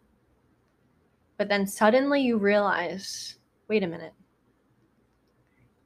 But 1.38 1.49
then 1.49 1.66
suddenly 1.66 2.20
you 2.20 2.37
realize 2.37 3.37
wait 3.68 3.83
a 3.83 3.87
minute, 3.87 4.12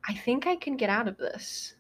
I 0.09 0.15
think 0.15 0.47
I 0.47 0.57
can 0.57 0.77
get 0.77 0.89
out 0.89 1.07
of 1.07 1.19
this. 1.19 1.75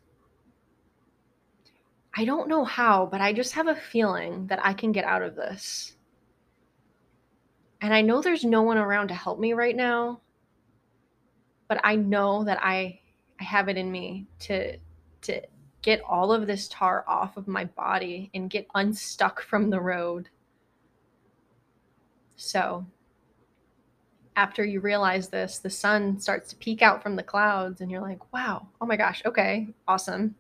I 2.15 2.25
don't 2.25 2.49
know 2.49 2.65
how, 2.65 3.07
but 3.07 3.21
I 3.21 3.33
just 3.33 3.55
have 3.55 3.69
a 3.69 3.75
feeling 3.75 4.47
that 4.49 4.65
I 4.65 4.75
can 4.75 4.93
get 4.93 5.05
out 5.05 5.23
of 5.23 5.35
this. 5.35 5.97
And 7.81 7.95
I 7.95 8.03
know 8.03 8.21
there's 8.21 8.45
no 8.45 8.63
one 8.63 8.77
around 8.77 9.09
to 9.09 9.15
help 9.15 9.39
me 9.39 9.55
right 9.55 9.75
now, 9.75 10.21
but 11.69 11.81
I 11.85 11.97
know 11.97 12.45
that 12.45 12.59
I 12.61 13.01
I 13.41 13.45
have 13.45 13.69
it 13.69 13.77
in 13.77 13.91
me 13.91 14.27
to 14.41 14.77
to 15.23 15.41
get 15.83 16.03
all 16.03 16.33
of 16.33 16.47
this 16.47 16.69
tar 16.69 17.05
off 17.07 17.37
of 17.37 17.47
my 17.47 17.65
body 17.65 18.31
and 18.35 18.51
get 18.51 18.67
unstuck 18.75 19.41
from 19.41 19.71
the 19.71 19.81
road. 19.81 20.29
So, 22.37 22.85
after 24.39 24.65
you 24.65 24.79
realize 24.79 25.29
this, 25.29 25.59
the 25.59 25.69
sun 25.69 26.21
starts 26.21 26.49
to 26.49 26.57
peek 26.57 26.81
out 26.81 27.03
from 27.03 27.17
the 27.17 27.23
clouds, 27.25 27.81
and 27.81 27.91
you're 27.91 28.01
like, 28.01 28.33
wow, 28.33 28.69
oh 28.81 28.87
my 28.87 28.97
gosh, 28.97 29.21
okay, 29.27 29.67
awesome. 29.89 30.33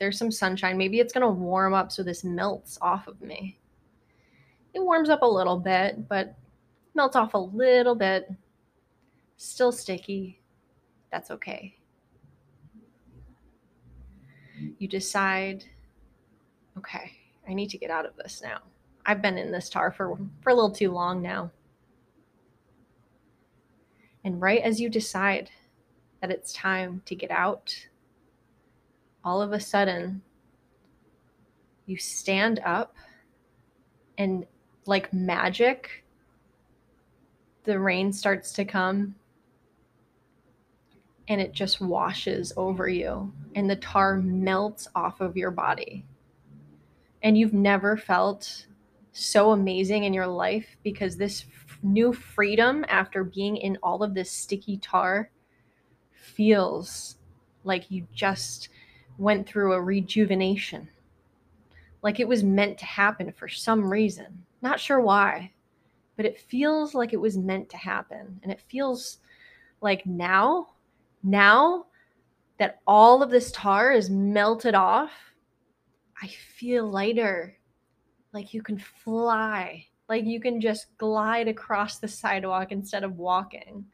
There's 0.00 0.18
some 0.18 0.32
sunshine. 0.32 0.76
Maybe 0.76 0.98
it's 0.98 1.12
going 1.12 1.22
to 1.22 1.28
warm 1.28 1.72
up 1.72 1.92
so 1.92 2.02
this 2.02 2.24
melts 2.24 2.78
off 2.82 3.06
of 3.06 3.20
me. 3.22 3.60
It 4.74 4.82
warms 4.82 5.08
up 5.08 5.22
a 5.22 5.26
little 5.26 5.56
bit, 5.56 6.08
but 6.08 6.34
melts 6.96 7.14
off 7.14 7.34
a 7.34 7.38
little 7.38 7.94
bit. 7.94 8.28
Still 9.36 9.70
sticky. 9.70 10.40
That's 11.12 11.30
okay. 11.30 11.76
You 14.78 14.88
decide, 14.88 15.64
okay, 16.76 17.12
I 17.48 17.54
need 17.54 17.70
to 17.70 17.78
get 17.78 17.90
out 17.90 18.04
of 18.04 18.16
this 18.16 18.42
now. 18.42 18.58
I've 19.06 19.22
been 19.22 19.38
in 19.38 19.52
this 19.52 19.70
tar 19.70 19.92
for, 19.92 20.18
for 20.40 20.50
a 20.50 20.54
little 20.54 20.72
too 20.72 20.90
long 20.90 21.22
now. 21.22 21.52
And 24.24 24.40
right 24.40 24.62
as 24.62 24.80
you 24.80 24.88
decide 24.88 25.50
that 26.20 26.30
it's 26.30 26.52
time 26.52 27.02
to 27.06 27.14
get 27.14 27.30
out, 27.30 27.74
all 29.24 29.42
of 29.42 29.52
a 29.52 29.60
sudden 29.60 30.22
you 31.86 31.96
stand 31.96 32.60
up 32.64 32.94
and 34.18 34.46
like 34.86 35.12
magic, 35.12 36.04
the 37.64 37.78
rain 37.78 38.12
starts 38.12 38.52
to 38.52 38.64
come 38.64 39.14
and 41.28 41.40
it 41.40 41.52
just 41.52 41.80
washes 41.80 42.52
over 42.56 42.88
you 42.88 43.32
and 43.54 43.68
the 43.68 43.76
tar 43.76 44.16
melts 44.16 44.88
off 44.94 45.20
of 45.20 45.36
your 45.36 45.50
body. 45.50 46.04
And 47.22 47.38
you've 47.38 47.54
never 47.54 47.96
felt 47.96 48.66
so 49.12 49.50
amazing 49.52 50.04
in 50.04 50.14
your 50.14 50.26
life 50.26 50.76
because 50.82 51.16
this 51.16 51.44
new 51.82 52.12
freedom 52.12 52.84
after 52.88 53.24
being 53.24 53.56
in 53.56 53.78
all 53.82 54.02
of 54.02 54.14
this 54.14 54.30
sticky 54.30 54.78
tar 54.78 55.30
feels 56.12 57.16
like 57.64 57.90
you 57.90 58.06
just 58.14 58.68
went 59.18 59.46
through 59.46 59.72
a 59.72 59.80
rejuvenation. 59.80 60.88
Like 62.02 62.20
it 62.20 62.28
was 62.28 62.42
meant 62.42 62.78
to 62.78 62.84
happen 62.84 63.32
for 63.32 63.48
some 63.48 63.90
reason. 63.90 64.44
Not 64.62 64.80
sure 64.80 65.00
why, 65.00 65.52
but 66.16 66.26
it 66.26 66.40
feels 66.40 66.94
like 66.94 67.12
it 67.12 67.20
was 67.20 67.36
meant 67.36 67.68
to 67.70 67.76
happen. 67.76 68.40
And 68.42 68.50
it 68.50 68.60
feels 68.68 69.18
like 69.80 70.06
now, 70.06 70.68
now 71.22 71.86
that 72.58 72.80
all 72.86 73.22
of 73.22 73.30
this 73.30 73.52
tar 73.52 73.92
is 73.92 74.10
melted 74.10 74.74
off, 74.74 75.10
I 76.20 76.28
feel 76.28 76.88
lighter. 76.88 77.56
Like 78.32 78.54
you 78.54 78.62
can 78.62 78.78
fly 78.78 79.86
like 80.12 80.26
you 80.26 80.40
can 80.40 80.60
just 80.60 80.94
glide 80.98 81.48
across 81.48 81.98
the 81.98 82.06
sidewalk 82.06 82.70
instead 82.70 83.02
of 83.02 83.18
walking. 83.18 83.86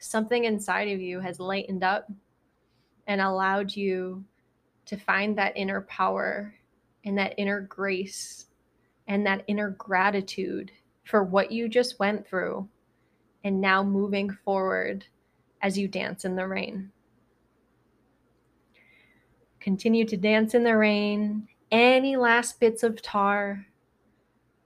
something 0.00 0.44
inside 0.44 0.88
of 0.88 1.00
you 1.00 1.18
has 1.18 1.40
lightened 1.40 1.82
up 1.82 2.06
and 3.06 3.20
allowed 3.20 3.74
you 3.74 4.22
to 4.84 4.96
find 4.96 5.36
that 5.36 5.56
inner 5.56 5.80
power 5.82 6.54
and 7.04 7.16
that 7.16 7.34
inner 7.38 7.62
grace 7.62 8.46
and 9.08 9.26
that 9.26 9.42
inner 9.48 9.70
gratitude 9.70 10.70
for 11.04 11.24
what 11.24 11.50
you 11.50 11.66
just 11.66 11.98
went 11.98 12.28
through 12.28 12.68
and 13.42 13.58
now 13.58 13.82
moving 13.82 14.30
forward 14.44 15.06
as 15.62 15.78
you 15.78 15.88
dance 15.88 16.26
in 16.26 16.36
the 16.36 16.46
rain. 16.46 16.92
Continue 19.58 20.04
to 20.04 20.16
dance 20.16 20.54
in 20.54 20.62
the 20.62 20.76
rain. 20.76 21.48
Any 21.70 22.16
last 22.16 22.60
bits 22.60 22.82
of 22.82 23.02
tar, 23.02 23.66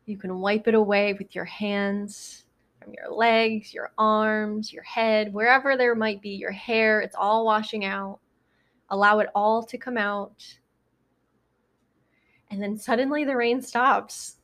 you 0.07 0.17
can 0.17 0.41
wipe 0.41 0.69
it 0.69 0.75
away 0.75 1.15
with 1.15 1.35
your 1.35 1.45
hands 1.45 2.45
from 2.83 2.93
your 2.95 3.13
legs, 3.13 3.73
your 3.73 3.93
arms, 3.99 4.73
your 4.73 4.83
head, 4.83 5.33
wherever 5.33 5.77
there 5.77 5.95
might 5.95 6.21
be, 6.21 6.31
your 6.31 6.51
hair, 6.51 7.01
it's 7.01 7.17
all 7.17 7.45
washing 7.45 7.85
out. 7.85 8.19
Allow 8.91 9.21
it 9.21 9.31
all 9.35 9.63
to 9.65 9.79
come 9.79 9.97
out. 9.97 10.45
And 12.51 12.63
then 12.63 12.77
suddenly 12.77 13.25
the 13.25 13.37
rain 13.37 13.63
stops. 13.63 14.37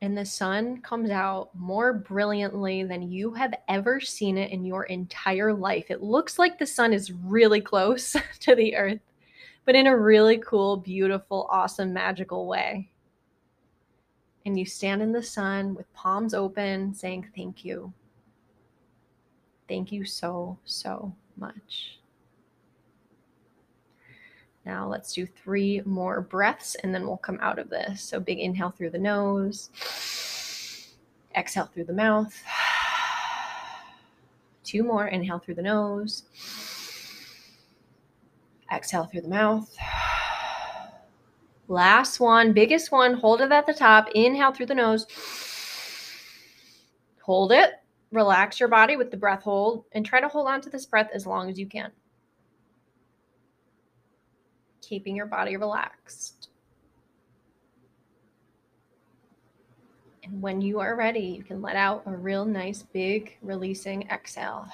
And 0.00 0.16
the 0.16 0.24
sun 0.24 0.82
comes 0.82 1.10
out 1.10 1.48
more 1.54 1.94
brilliantly 1.94 2.84
than 2.84 3.10
you 3.10 3.32
have 3.32 3.54
ever 3.68 4.00
seen 4.00 4.36
it 4.36 4.50
in 4.52 4.64
your 4.64 4.84
entire 4.84 5.52
life. 5.52 5.86
It 5.90 6.02
looks 6.02 6.38
like 6.38 6.58
the 6.58 6.66
sun 6.66 6.92
is 6.92 7.10
really 7.10 7.60
close 7.60 8.14
to 8.40 8.54
the 8.54 8.76
earth, 8.76 9.00
but 9.64 9.74
in 9.74 9.86
a 9.86 9.96
really 9.96 10.38
cool, 10.38 10.76
beautiful, 10.76 11.48
awesome, 11.50 11.92
magical 11.92 12.46
way 12.46 12.90
and 14.46 14.58
you 14.58 14.66
stand 14.66 15.02
in 15.02 15.12
the 15.12 15.22
sun 15.22 15.74
with 15.74 15.92
palms 15.94 16.34
open 16.34 16.94
saying 16.94 17.26
thank 17.34 17.64
you. 17.64 17.92
Thank 19.68 19.90
you 19.90 20.04
so, 20.04 20.58
so 20.64 21.14
much. 21.36 21.98
Now 24.66 24.86
let's 24.88 25.12
do 25.12 25.26
three 25.26 25.82
more 25.84 26.20
breaths 26.20 26.74
and 26.76 26.94
then 26.94 27.06
we'll 27.06 27.16
come 27.18 27.38
out 27.40 27.58
of 27.58 27.70
this. 27.70 28.02
So 28.02 28.20
big 28.20 28.38
inhale 28.38 28.70
through 28.70 28.90
the 28.90 28.98
nose, 28.98 29.70
exhale 31.34 31.66
through 31.66 31.84
the 31.84 31.92
mouth. 31.92 32.34
Two 34.62 34.82
more, 34.82 35.08
inhale 35.08 35.38
through 35.38 35.56
the 35.56 35.62
nose, 35.62 36.24
exhale 38.74 39.04
through 39.04 39.22
the 39.22 39.28
mouth. 39.28 39.74
Last 41.68 42.20
one, 42.20 42.52
biggest 42.52 42.92
one. 42.92 43.14
Hold 43.14 43.40
it 43.40 43.52
at 43.52 43.66
the 43.66 43.72
top. 43.72 44.08
Inhale 44.14 44.52
through 44.52 44.66
the 44.66 44.74
nose. 44.74 45.06
Hold 47.22 47.52
it. 47.52 47.70
Relax 48.12 48.60
your 48.60 48.68
body 48.68 48.96
with 48.96 49.10
the 49.10 49.16
breath 49.16 49.42
hold 49.42 49.84
and 49.92 50.04
try 50.04 50.20
to 50.20 50.28
hold 50.28 50.46
on 50.46 50.60
to 50.60 50.70
this 50.70 50.86
breath 50.86 51.10
as 51.12 51.26
long 51.26 51.50
as 51.50 51.58
you 51.58 51.66
can. 51.66 51.90
Keeping 54.82 55.16
your 55.16 55.26
body 55.26 55.56
relaxed. 55.56 56.48
And 60.22 60.40
when 60.40 60.60
you 60.60 60.80
are 60.80 60.96
ready, 60.96 61.20
you 61.20 61.42
can 61.42 61.60
let 61.60 61.76
out 61.76 62.02
a 62.06 62.10
real 62.10 62.44
nice, 62.44 62.82
big, 62.82 63.36
releasing 63.42 64.02
exhale. 64.08 64.66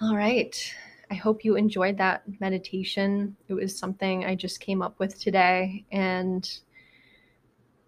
All 0.00 0.16
right. 0.16 0.74
I 1.10 1.14
hope 1.14 1.44
you 1.44 1.56
enjoyed 1.56 1.98
that 1.98 2.22
meditation. 2.40 3.36
It 3.48 3.54
was 3.54 3.78
something 3.78 4.24
I 4.24 4.34
just 4.34 4.58
came 4.58 4.82
up 4.82 4.98
with 4.98 5.20
today 5.20 5.84
and 5.92 6.48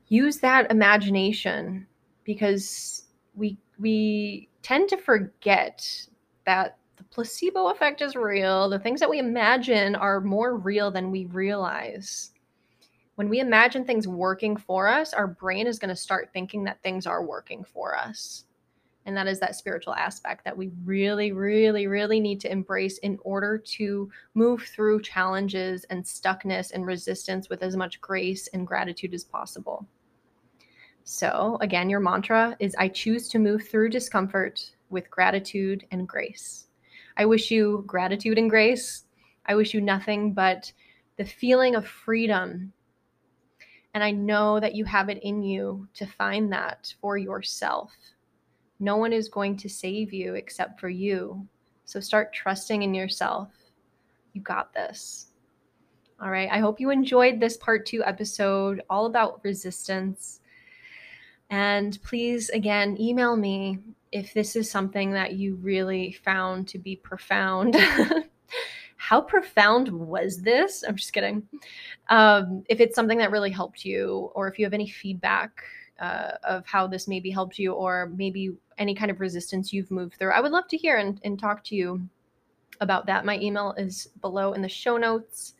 use 0.09 0.39
that 0.39 0.71
imagination 0.71 1.87
because 2.25 3.05
we 3.35 3.59
we 3.79 4.49
tend 4.63 4.89
to 4.91 4.97
forget 4.97 6.07
that 6.47 6.79
the 6.97 7.05
placebo 7.05 7.69
effect 7.71 8.01
is 8.01 8.15
real. 8.15 8.69
The 8.69 8.79
things 8.79 9.01
that 9.01 9.11
we 9.11 9.19
imagine 9.19 9.97
are 9.97 10.21
more 10.21 10.57
real 10.57 10.91
than 10.91 11.11
we 11.11 11.27
realize. 11.27 12.31
When 13.17 13.29
we 13.29 13.41
imagine 13.41 13.85
things 13.85 14.07
working 14.07 14.57
for 14.57 14.89
us, 14.89 15.13
our 15.13 15.27
brain 15.27 15.67
is 15.67 15.79
going 15.79 15.89
to 15.89 15.97
start 15.97 16.31
thinking 16.33 16.65
that 16.65 16.83
things 16.83 17.07
are 17.07 17.25
working 17.25 17.65
for 17.65 17.97
us. 17.97 18.46
And 19.07 19.17
that 19.17 19.29
is 19.29 19.39
that 19.39 19.55
spiritual 19.55 19.95
aspect 19.95 20.45
that 20.45 20.57
we 20.57 20.73
really, 20.85 21.31
really, 21.31 21.87
really 21.87 22.19
need 22.19 22.41
to 22.41 22.51
embrace 22.51 22.99
in 22.99 23.19
order 23.23 23.57
to 23.57 24.11
move 24.35 24.63
through 24.63 25.03
challenges 25.03 25.85
and 25.85 26.03
stuckness 26.03 26.73
and 26.73 26.85
resistance 26.85 27.49
with 27.49 27.63
as 27.63 27.77
much 27.77 28.01
grace 28.01 28.49
and 28.49 28.67
gratitude 28.67 29.15
as 29.15 29.23
possible. 29.23 29.87
So, 31.05 31.57
again, 31.61 31.89
your 31.89 32.01
mantra 32.01 32.57
is 32.59 32.75
I 32.81 32.89
choose 32.89 33.29
to 33.29 33.39
move 33.39 33.69
through 33.69 33.91
discomfort 33.91 34.73
with 34.91 35.09
gratitude 35.09 35.87
and 35.93 36.09
grace. 36.09 36.67
I 37.17 37.27
wish 37.27 37.49
you 37.53 37.85
gratitude 37.87 38.39
and 38.39 38.51
grace. 38.51 39.05
I 39.47 39.55
wish 39.55 39.73
you 39.73 39.81
nothing 39.81 40.35
but 40.35 40.73
the 41.17 41.25
feeling 41.25 41.77
of 41.77 41.87
freedom. 41.87 42.73
And 43.95 44.03
I 44.03 44.11
know 44.11 44.59
that 44.59 44.75
you 44.75 44.85
have 44.85 45.09
it 45.09 45.23
in 45.23 45.45
you 45.45 45.87
to 45.95 46.07
find 46.07 46.53
that 46.53 46.93
for 47.01 47.17
yourself 47.17 47.93
no 48.79 48.97
one 48.97 49.13
is 49.13 49.29
going 49.29 49.57
to 49.59 49.69
save 49.69 50.13
you 50.13 50.35
except 50.35 50.81
for 50.81 50.89
you. 50.89 51.47
So 51.85 52.01
start 52.01 52.33
trusting 52.33 52.83
in 52.83 52.95
yourself. 52.95 53.49
You 54.33 54.43
got 54.43 54.73
this. 54.75 55.29
All 56.21 56.31
right. 56.31 56.49
I 56.51 56.59
hope 56.59 56.81
you 56.81 56.91
enjoyed 56.91 57.41
this 57.41 57.57
part 57.57 57.87
two 57.87 58.03
episode 58.05 58.83
all 58.89 59.07
about 59.07 59.41
resistance. 59.45 60.41
And 61.51 61.99
please, 62.03 62.49
again, 62.51 62.97
email 63.01 63.37
me 63.37 63.79
if 64.13 64.33
this 64.35 64.57
is 64.57 64.71
something 64.71 65.11
that 65.13 65.35
you 65.35 65.57
really 65.57 66.13
found 66.25 66.69
to 66.69 66.79
be 66.79 66.97
profound. 66.97 67.77
How 68.97 69.21
profound 69.21 69.89
was 69.89 70.41
this? 70.41 70.83
I'm 70.87 70.97
just 70.97 71.13
kidding. 71.13 71.43
Um, 72.09 72.65
if 72.69 72.81
it's 72.81 72.95
something 72.95 73.19
that 73.19 73.31
really 73.31 73.51
helped 73.51 73.85
you, 73.85 74.31
or 74.35 74.49
if 74.49 74.59
you 74.59 74.65
have 74.65 74.75
any 74.75 74.89
feedback 74.89 75.63
uh, 76.01 76.33
of 76.45 76.67
how 76.67 76.87
this 76.87 77.09
maybe 77.09 77.31
helped 77.31 77.59
you 77.59 77.73
or 77.73 78.13
maybe 78.17 78.57
any 78.79 78.95
kind 78.95 79.11
of 79.11 79.21
resistance 79.21 79.73
you've 79.73 79.91
moved 79.91 80.17
through. 80.19 80.33
I 80.33 80.41
would 80.41 80.53
love 80.53 80.69
to 80.69 80.77
hear 80.77 80.99
and, 80.99 81.21
and 81.25 81.39
talk 81.39 81.65
to 81.65 81.77
you 81.77 82.01
about 82.81 83.07
that. 83.07 83.25
My 83.25 83.39
email 83.39 83.75
is 83.79 84.09
below 84.21 84.53
in 84.53 84.63
the 84.63 84.69
show 84.69 84.97
notes. 84.97 85.55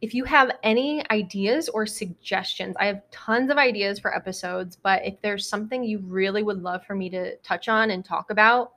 If 0.00 0.14
you 0.14 0.24
have 0.24 0.52
any 0.62 1.08
ideas 1.10 1.68
or 1.68 1.86
suggestions, 1.86 2.76
I 2.78 2.86
have 2.86 3.02
tons 3.10 3.50
of 3.50 3.58
ideas 3.58 3.98
for 3.98 4.14
episodes, 4.14 4.76
but 4.76 5.04
if 5.04 5.20
there's 5.22 5.48
something 5.48 5.82
you 5.82 5.98
really 5.98 6.42
would 6.42 6.62
love 6.62 6.84
for 6.84 6.94
me 6.94 7.10
to 7.10 7.36
touch 7.38 7.68
on 7.68 7.90
and 7.90 8.04
talk 8.04 8.30
about, 8.30 8.72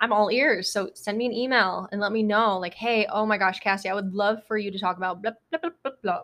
I'm 0.00 0.12
all 0.12 0.30
ears. 0.30 0.70
So 0.70 0.90
send 0.94 1.18
me 1.18 1.26
an 1.26 1.32
email 1.32 1.88
and 1.92 2.00
let 2.00 2.10
me 2.10 2.22
know, 2.22 2.58
like, 2.58 2.74
hey, 2.74 3.06
oh 3.10 3.26
my 3.26 3.36
gosh, 3.36 3.60
Cassie, 3.60 3.88
I 3.88 3.94
would 3.94 4.14
love 4.14 4.44
for 4.46 4.56
you 4.56 4.70
to 4.70 4.78
talk 4.78 4.96
about 4.96 5.22
blah, 5.22 5.32
blah, 5.50 5.60
blah, 5.60 5.70
blah, 5.82 5.92
blah 6.02 6.22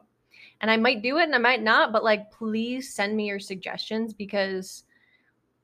and 0.60 0.70
I 0.70 0.76
might 0.76 1.02
do 1.02 1.18
it 1.18 1.24
and 1.24 1.34
I 1.34 1.38
might 1.38 1.62
not, 1.62 1.92
but 1.92 2.04
like 2.04 2.30
please 2.30 2.94
send 2.94 3.16
me 3.16 3.26
your 3.26 3.38
suggestions 3.38 4.12
because 4.12 4.84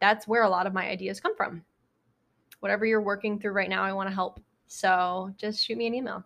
that's 0.00 0.28
where 0.28 0.42
a 0.42 0.48
lot 0.48 0.66
of 0.66 0.74
my 0.74 0.88
ideas 0.88 1.20
come 1.20 1.36
from. 1.36 1.64
Whatever 2.60 2.86
you're 2.86 3.00
working 3.00 3.38
through 3.38 3.52
right 3.52 3.68
now, 3.68 3.82
I 3.82 3.92
want 3.92 4.08
to 4.08 4.14
help. 4.14 4.40
So 4.66 5.32
just 5.36 5.64
shoot 5.64 5.78
me 5.78 5.86
an 5.86 5.94
email. 5.94 6.24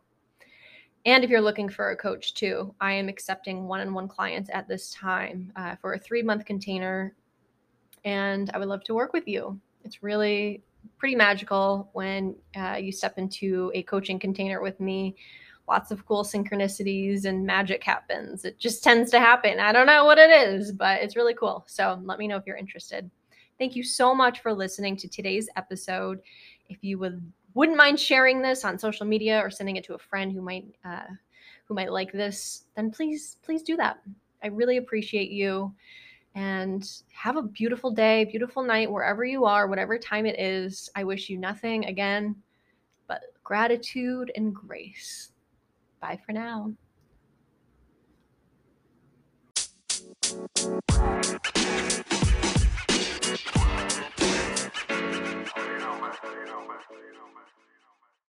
And 1.07 1.25
if 1.25 1.31
you're 1.31 1.41
looking 1.41 1.69
for 1.69 1.91
a 1.91 1.97
coach 1.97 2.35
too, 2.35 2.75
I 2.81 2.93
am 2.93 3.09
accepting 3.09 3.67
one 3.67 3.81
on 3.81 3.95
one 3.95 4.09
clients 4.09 4.51
at 4.53 4.69
this 4.69 4.93
time 4.93 5.53
uh, 5.57 5.77
for 5.77 5.95
a 5.95 5.99
three 5.99 6.23
month 6.23 6.45
container. 6.45 7.15
And 8.05 8.51
I 8.53 8.59
would 8.59 8.69
love 8.69 8.85
to 8.85 8.95
work 8.95 9.13
with 9.13 9.27
you. 9.27 9.59
It's 9.85 10.03
really 10.03 10.63
pretty 10.99 11.15
magical 11.15 11.91
when 11.93 12.37
uh, 12.57 12.77
you 12.77 12.93
step 12.93 13.19
into 13.19 13.71
a 13.75 13.83
coaching 13.85 14.19
container 14.19 14.61
with 14.61 14.81
me 14.81 15.17
lots 15.69 15.91
of 15.91 16.07
cool 16.07 16.25
synchronicities 16.25 17.25
and 17.25 17.45
magic 17.45 17.85
happens. 17.85 18.45
It 18.45 18.59
just 18.59 18.83
tends 18.83 19.11
to 19.11 19.21
happen. 19.21 19.61
I 19.61 19.73
don't 19.73 19.87
know 19.87 20.05
what 20.05 20.19
it 20.19 20.31
is, 20.31 20.73
but 20.73 21.01
it's 21.03 21.17
really 21.17 21.35
cool. 21.35 21.65
So 21.67 22.01
let 22.05 22.19
me 22.19 22.27
know 22.27 22.37
if 22.37 22.45
you're 22.47 22.57
interested. 22.57 23.11
Thank 23.59 23.77
you 23.77 23.83
so 23.83 24.15
much 24.15 24.41
for 24.41 24.53
listening 24.53 24.97
to 24.97 25.09
today's 25.09 25.49
episode. 25.57 26.21
If 26.69 26.79
you 26.83 26.99
would 26.99 27.21
wouldn't 27.55 27.79
mind 27.79 27.99
sharing 27.99 28.41
this 28.41 28.65
on 28.65 28.79
social 28.79 29.07
media 29.07 29.41
or 29.41 29.51
sending 29.51 29.77
it 29.77 29.85
to 29.85 29.95
a 29.95 29.99
friend 29.99 30.33
who 30.33 30.41
might 30.41 30.67
uh, 30.85 31.07
who 31.67 31.75
might 31.75 31.93
like 31.93 32.13
this, 32.13 32.65
then 32.77 32.91
please 32.91 33.37
please 33.43 33.63
do 33.63 33.77
that. 33.77 34.01
I 34.43 34.49
really 34.49 34.77
appreciate 34.77 35.31
you. 35.31 35.75
And 36.35 36.89
have 37.13 37.37
a 37.37 37.43
beautiful 37.43 37.91
day, 37.91 38.25
beautiful 38.25 38.63
night, 38.63 38.91
wherever 38.91 39.25
you 39.25 39.45
are, 39.45 39.67
whatever 39.67 39.99
time 39.99 40.25
it 40.25 40.39
is. 40.39 40.89
I 40.95 41.03
wish 41.03 41.29
you 41.29 41.37
nothing 41.37 41.87
again 41.87 42.37
but 43.09 43.23
gratitude 43.43 44.31
and 44.37 44.55
grace. 44.55 45.33
Bye 46.01 46.19
for 46.25 46.33
now. 46.33 46.73